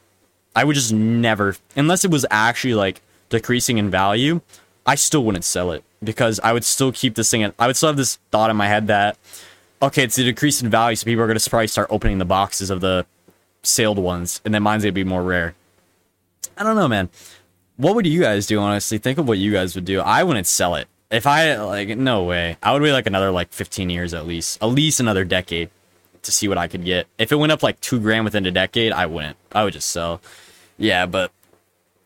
[0.54, 4.42] I would just never, unless it was actually like decreasing in value,
[4.86, 7.54] I still wouldn't sell it because I would still keep this thing.
[7.58, 9.18] I would still have this thought in my head that,
[9.82, 12.26] okay, it's a decrease in value, so people are going to probably start opening the
[12.26, 13.06] boxes of the
[13.64, 15.56] sailed ones, and then mine's going to be more rare.
[16.58, 17.10] I don't know, man.
[17.78, 18.98] What would you guys do, honestly?
[18.98, 20.02] Think of what you guys would do.
[20.02, 20.90] I wouldn't sell it.
[21.10, 22.58] If I, like, no way.
[22.62, 24.62] I would wait like another, like, 15 years at least.
[24.62, 25.70] At least another decade
[26.24, 27.08] to see what I could get.
[27.18, 29.38] If it went up like two grand within a decade, I wouldn't.
[29.52, 30.22] I would just sell.
[30.78, 31.32] Yeah, but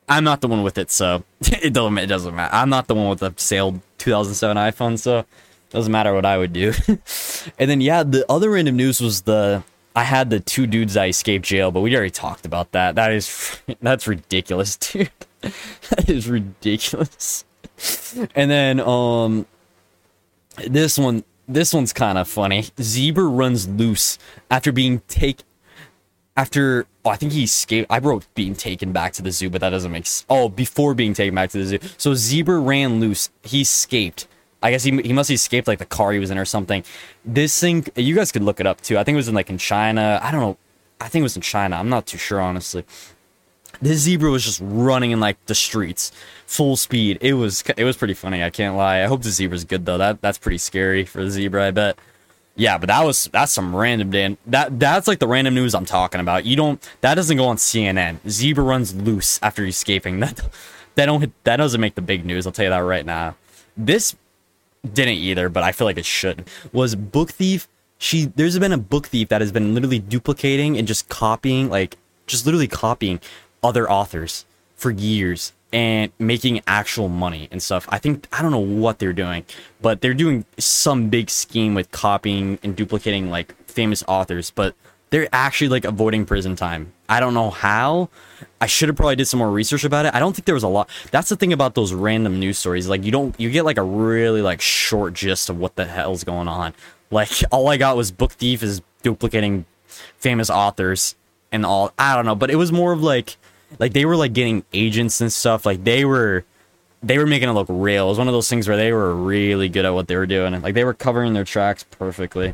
[0.07, 2.53] I'm not the one with it, so it doesn't it doesn't matter.
[2.53, 5.27] I'm not the one with the sale 2007 iPhone, so it
[5.69, 6.73] doesn't matter what I would do.
[7.59, 9.63] and then yeah, the other random news was the
[9.95, 12.95] I had the two dudes that escaped jail, but we already talked about that.
[12.95, 15.09] That is that's ridiculous, dude.
[15.41, 17.45] that is ridiculous.
[18.35, 19.45] And then um
[20.67, 22.65] this one this one's kind of funny.
[22.81, 24.17] Zebra runs loose
[24.49, 25.45] after being taken.
[26.37, 27.89] After oh, I think he escaped.
[27.89, 30.05] I wrote being taken back to the zoo, but that doesn't make.
[30.05, 30.25] sense.
[30.29, 31.79] Oh, before being taken back to the zoo.
[31.97, 33.29] So zebra ran loose.
[33.43, 34.27] He escaped.
[34.61, 36.83] I guess he, he must have escaped like the car he was in or something.
[37.23, 38.97] This thing, you guys could look it up too.
[38.97, 40.19] I think it was in like in China.
[40.21, 40.57] I don't know.
[40.99, 41.77] I think it was in China.
[41.77, 42.83] I'm not too sure honestly.
[43.81, 46.11] This zebra was just running in like the streets,
[46.45, 47.17] full speed.
[47.21, 48.43] It was it was pretty funny.
[48.43, 49.01] I can't lie.
[49.03, 49.97] I hope the zebra's good though.
[49.97, 51.67] That that's pretty scary for the zebra.
[51.67, 51.97] I bet.
[52.57, 54.37] Yeah, but that was that's some random Dan.
[54.47, 56.45] That that's like the random news I'm talking about.
[56.45, 58.19] You don't that doesn't go on CNN.
[58.29, 60.19] Zebra runs loose after escaping.
[60.25, 60.41] That
[60.95, 62.45] that don't that doesn't make the big news.
[62.45, 63.35] I'll tell you that right now.
[63.75, 64.15] This
[64.93, 66.47] didn't either, but I feel like it should.
[66.71, 67.67] Was book thief?
[67.97, 71.97] She there's been a book thief that has been literally duplicating and just copying, like
[72.27, 73.19] just literally copying
[73.61, 74.45] other authors
[74.77, 77.85] for years and making actual money and stuff.
[77.89, 79.43] I think I don't know what they're doing,
[79.81, 84.73] but they're doing some big scheme with copying and duplicating like famous authors, but
[85.09, 86.93] they're actually like avoiding prison time.
[87.09, 88.07] I don't know how.
[88.61, 90.15] I should have probably did some more research about it.
[90.15, 90.89] I don't think there was a lot.
[91.11, 92.87] That's the thing about those random news stories.
[92.87, 96.23] Like you don't you get like a really like short gist of what the hell's
[96.23, 96.73] going on.
[97.11, 99.65] Like all I got was book thief is duplicating
[100.19, 101.15] famous authors
[101.51, 101.91] and all.
[101.99, 103.35] I don't know, but it was more of like
[103.79, 105.65] like they were like getting agents and stuff.
[105.65, 106.45] Like they were
[107.03, 108.05] they were making it look real.
[108.05, 110.25] It was one of those things where they were really good at what they were
[110.25, 110.59] doing.
[110.61, 112.53] Like they were covering their tracks perfectly.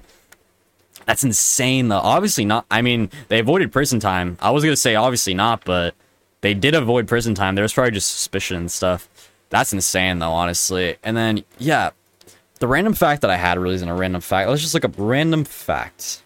[1.05, 1.99] That's insane though.
[1.99, 2.65] Obviously not.
[2.69, 4.38] I mean, they avoided prison time.
[4.41, 5.95] I was gonna say obviously not, but
[6.41, 7.55] they did avoid prison time.
[7.55, 9.07] There was probably just suspicion and stuff.
[9.49, 10.97] That's insane though, honestly.
[11.03, 11.91] And then yeah,
[12.59, 14.49] the random fact that I had really isn't a random fact.
[14.49, 16.24] Let's just look up random facts.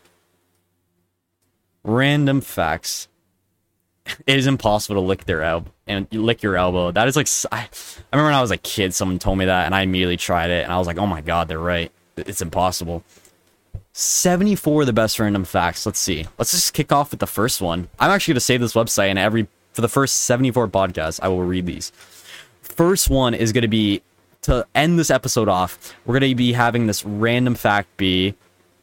[1.84, 3.08] Random facts
[4.28, 6.92] it is impossible to lick their elbow and you lick your elbow.
[6.92, 7.68] That is like I, I
[8.12, 10.64] remember when I was a kid, someone told me that, and I immediately tried it,
[10.64, 11.92] and I was like, oh my god, they're right.
[12.18, 13.04] It's impossible.
[13.94, 15.86] 74 of the best random facts.
[15.86, 16.26] Let's see.
[16.38, 17.88] Let's just kick off with the first one.
[18.00, 21.28] I'm actually going to save this website, and every for the first 74 podcasts, I
[21.28, 21.92] will read these.
[22.62, 24.02] First one is going to be
[24.44, 25.96] to end this episode off.
[26.06, 28.36] We're going to be having this random fact be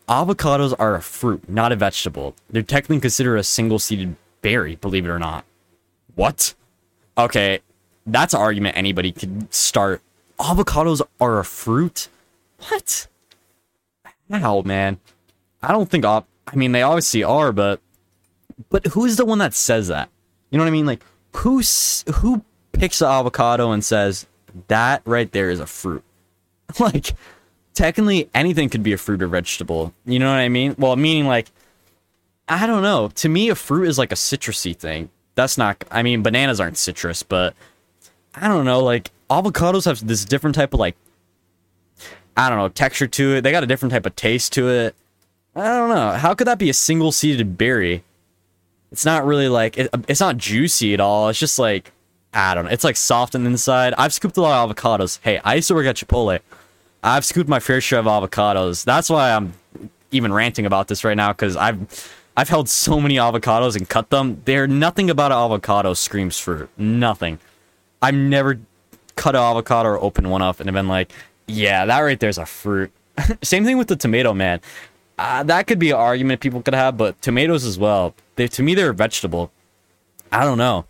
[0.09, 2.35] avocados are a fruit, not a vegetable.
[2.51, 5.45] They're technically considered a single seeded berry, believe it or not.
[6.15, 6.55] What?
[7.17, 7.61] Okay,
[8.07, 10.03] that's an argument anybody could start
[10.43, 12.09] avocados are a fruit?
[12.69, 13.07] What?
[14.31, 14.99] How, man?
[15.63, 17.81] I don't think op- I mean they obviously are, but
[18.71, 20.09] but who's the one that says that?
[20.51, 20.87] You know what I mean?
[20.87, 21.05] Like
[21.37, 24.27] who's who picks an avocado and says
[24.69, 26.03] that right there is a fruit?
[26.79, 27.15] like
[27.75, 29.93] technically anything could be a fruit or vegetable.
[30.05, 30.75] You know what I mean?
[30.79, 31.51] Well, meaning like
[32.53, 33.09] I don't know.
[33.09, 35.09] To me, a fruit is like a citrusy thing.
[35.35, 35.83] That's not.
[35.91, 37.55] I mean, bananas aren't citrus, but
[38.35, 38.81] I don't know.
[38.81, 40.95] Like avocados have this different type of like
[42.37, 43.41] I don't know texture to it.
[43.41, 44.95] They got a different type of taste to it.
[45.57, 46.13] I don't know.
[46.13, 48.05] How could that be a single seeded berry?
[48.91, 51.31] It's not really like it, it's not juicy at all.
[51.31, 51.91] It's just like
[52.35, 52.71] I don't know.
[52.71, 53.95] It's like soft on the inside.
[53.97, 55.21] I've scooped a lot of avocados.
[55.23, 56.41] Hey, I used to work at Chipotle.
[57.03, 58.85] I've scooped my fair share of avocados.
[58.85, 59.55] That's why I'm
[60.11, 61.79] even ranting about this right now because I've
[62.37, 64.41] I've held so many avocados and cut them.
[64.45, 66.69] They're nothing about an avocado screams fruit.
[66.79, 67.39] Nothing.
[68.01, 68.59] I've never
[69.17, 71.13] cut an avocado or opened one up and have been like,
[71.47, 72.91] yeah, that right there's a fruit.
[73.43, 74.61] Same thing with the tomato, man.
[75.19, 78.15] Uh, that could be an argument people could have, but tomatoes as well.
[78.37, 79.53] They, to me, they're a vegetable.
[80.31, 80.87] I don't know.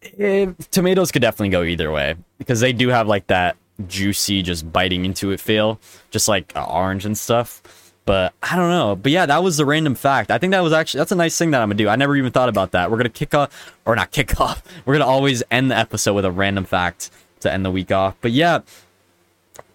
[0.00, 4.72] It, tomatoes could definitely go either way because they do have like that juicy, just
[4.72, 5.78] biting into it feel,
[6.10, 7.62] just like uh, orange and stuff.
[8.08, 8.96] But I don't know.
[8.96, 10.30] But yeah, that was the random fact.
[10.30, 11.90] I think that was actually that's a nice thing that I'm gonna do.
[11.90, 12.90] I never even thought about that.
[12.90, 14.62] We're gonna kick off or not kick off.
[14.86, 18.16] We're gonna always end the episode with a random fact to end the week off.
[18.22, 18.60] But yeah,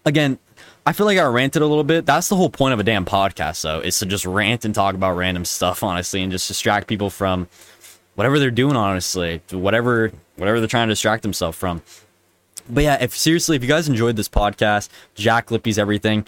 [0.03, 0.39] again,
[0.83, 2.07] I feel like I ranted a little bit.
[2.07, 4.95] That's the whole point of a damn podcast, though, is to just rant and talk
[4.95, 7.47] about random stuff, honestly, and just distract people from
[8.15, 11.83] whatever they're doing, honestly, whatever whatever they're trying to distract themselves from.
[12.67, 16.25] But yeah, if seriously, if you guys enjoyed this podcast, Jack Lippe's everything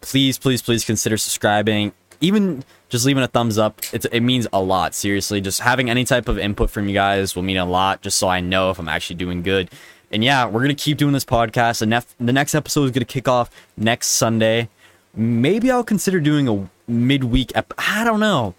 [0.00, 1.92] please, please, please consider subscribing.
[2.20, 4.94] Even just leaving a thumbs up, it, it means a lot.
[4.94, 8.18] Seriously, just having any type of input from you guys will mean a lot, just
[8.18, 9.70] so I know if I'm actually doing good.
[10.10, 11.80] And yeah, we're gonna keep doing this podcast.
[11.80, 14.68] The, nef- the next episode is gonna kick off next Sunday.
[15.14, 17.52] Maybe I'll consider doing a midweek.
[17.54, 18.54] Ep- I don't know.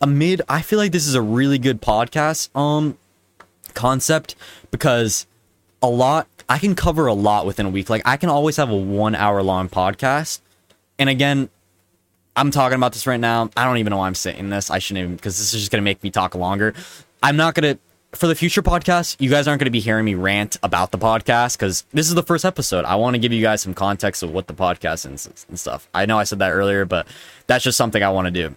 [0.00, 0.42] A mid.
[0.48, 2.98] I feel like this is a really good podcast um
[3.74, 4.34] concept
[4.70, 5.26] because
[5.82, 7.88] a lot I can cover a lot within a week.
[7.88, 10.40] Like I can always have a one hour long podcast
[11.00, 11.48] and again,
[12.36, 13.50] I'm talking about this right now.
[13.56, 14.70] I don't even know why I'm saying this.
[14.70, 16.74] I shouldn't even because this is just gonna make me talk longer.
[17.22, 17.78] I'm not gonna
[18.12, 19.16] for the future podcast.
[19.18, 22.22] You guys aren't gonna be hearing me rant about the podcast because this is the
[22.22, 22.84] first episode.
[22.84, 25.88] I want to give you guys some context of what the podcast is and stuff.
[25.94, 27.08] I know I said that earlier, but
[27.46, 28.54] that's just something I want to do.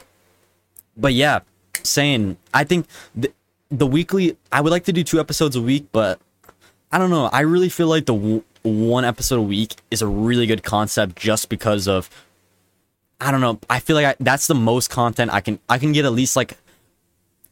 [0.97, 1.39] But yeah,
[1.81, 3.31] saying I think the,
[3.69, 4.37] the weekly.
[4.51, 6.19] I would like to do two episodes a week, but
[6.91, 7.25] I don't know.
[7.31, 11.15] I really feel like the w- one episode a week is a really good concept
[11.15, 12.09] just because of
[13.23, 13.59] I don't know.
[13.69, 16.35] I feel like I, that's the most content I can I can get at least
[16.35, 16.57] like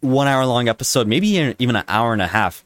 [0.01, 2.63] one hour long episode, maybe even an hour and a half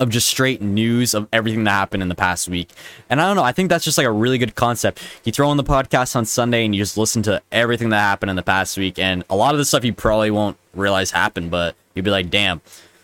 [0.00, 2.70] of just straight news of everything that happened in the past week.
[3.10, 5.02] And I don't know, I think that's just like a really good concept.
[5.24, 8.30] You throw on the podcast on Sunday and you just listen to everything that happened
[8.30, 11.50] in the past week and a lot of the stuff you probably won't realize happened,
[11.50, 12.62] but you'd be like, "Damn."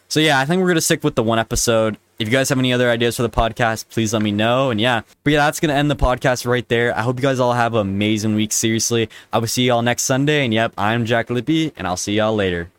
[0.08, 1.98] So yeah, I think we're going to stick with the one episode.
[2.18, 4.70] If you guys have any other ideas for the podcast, please let me know.
[4.70, 6.96] And yeah, but yeah, that's going to end the podcast right there.
[6.96, 8.50] I hope you guys all have an amazing week.
[8.50, 10.44] Seriously, I will see y'all next Sunday.
[10.44, 12.72] And yep, I'm Jack Lippe, and I'll see y'all later.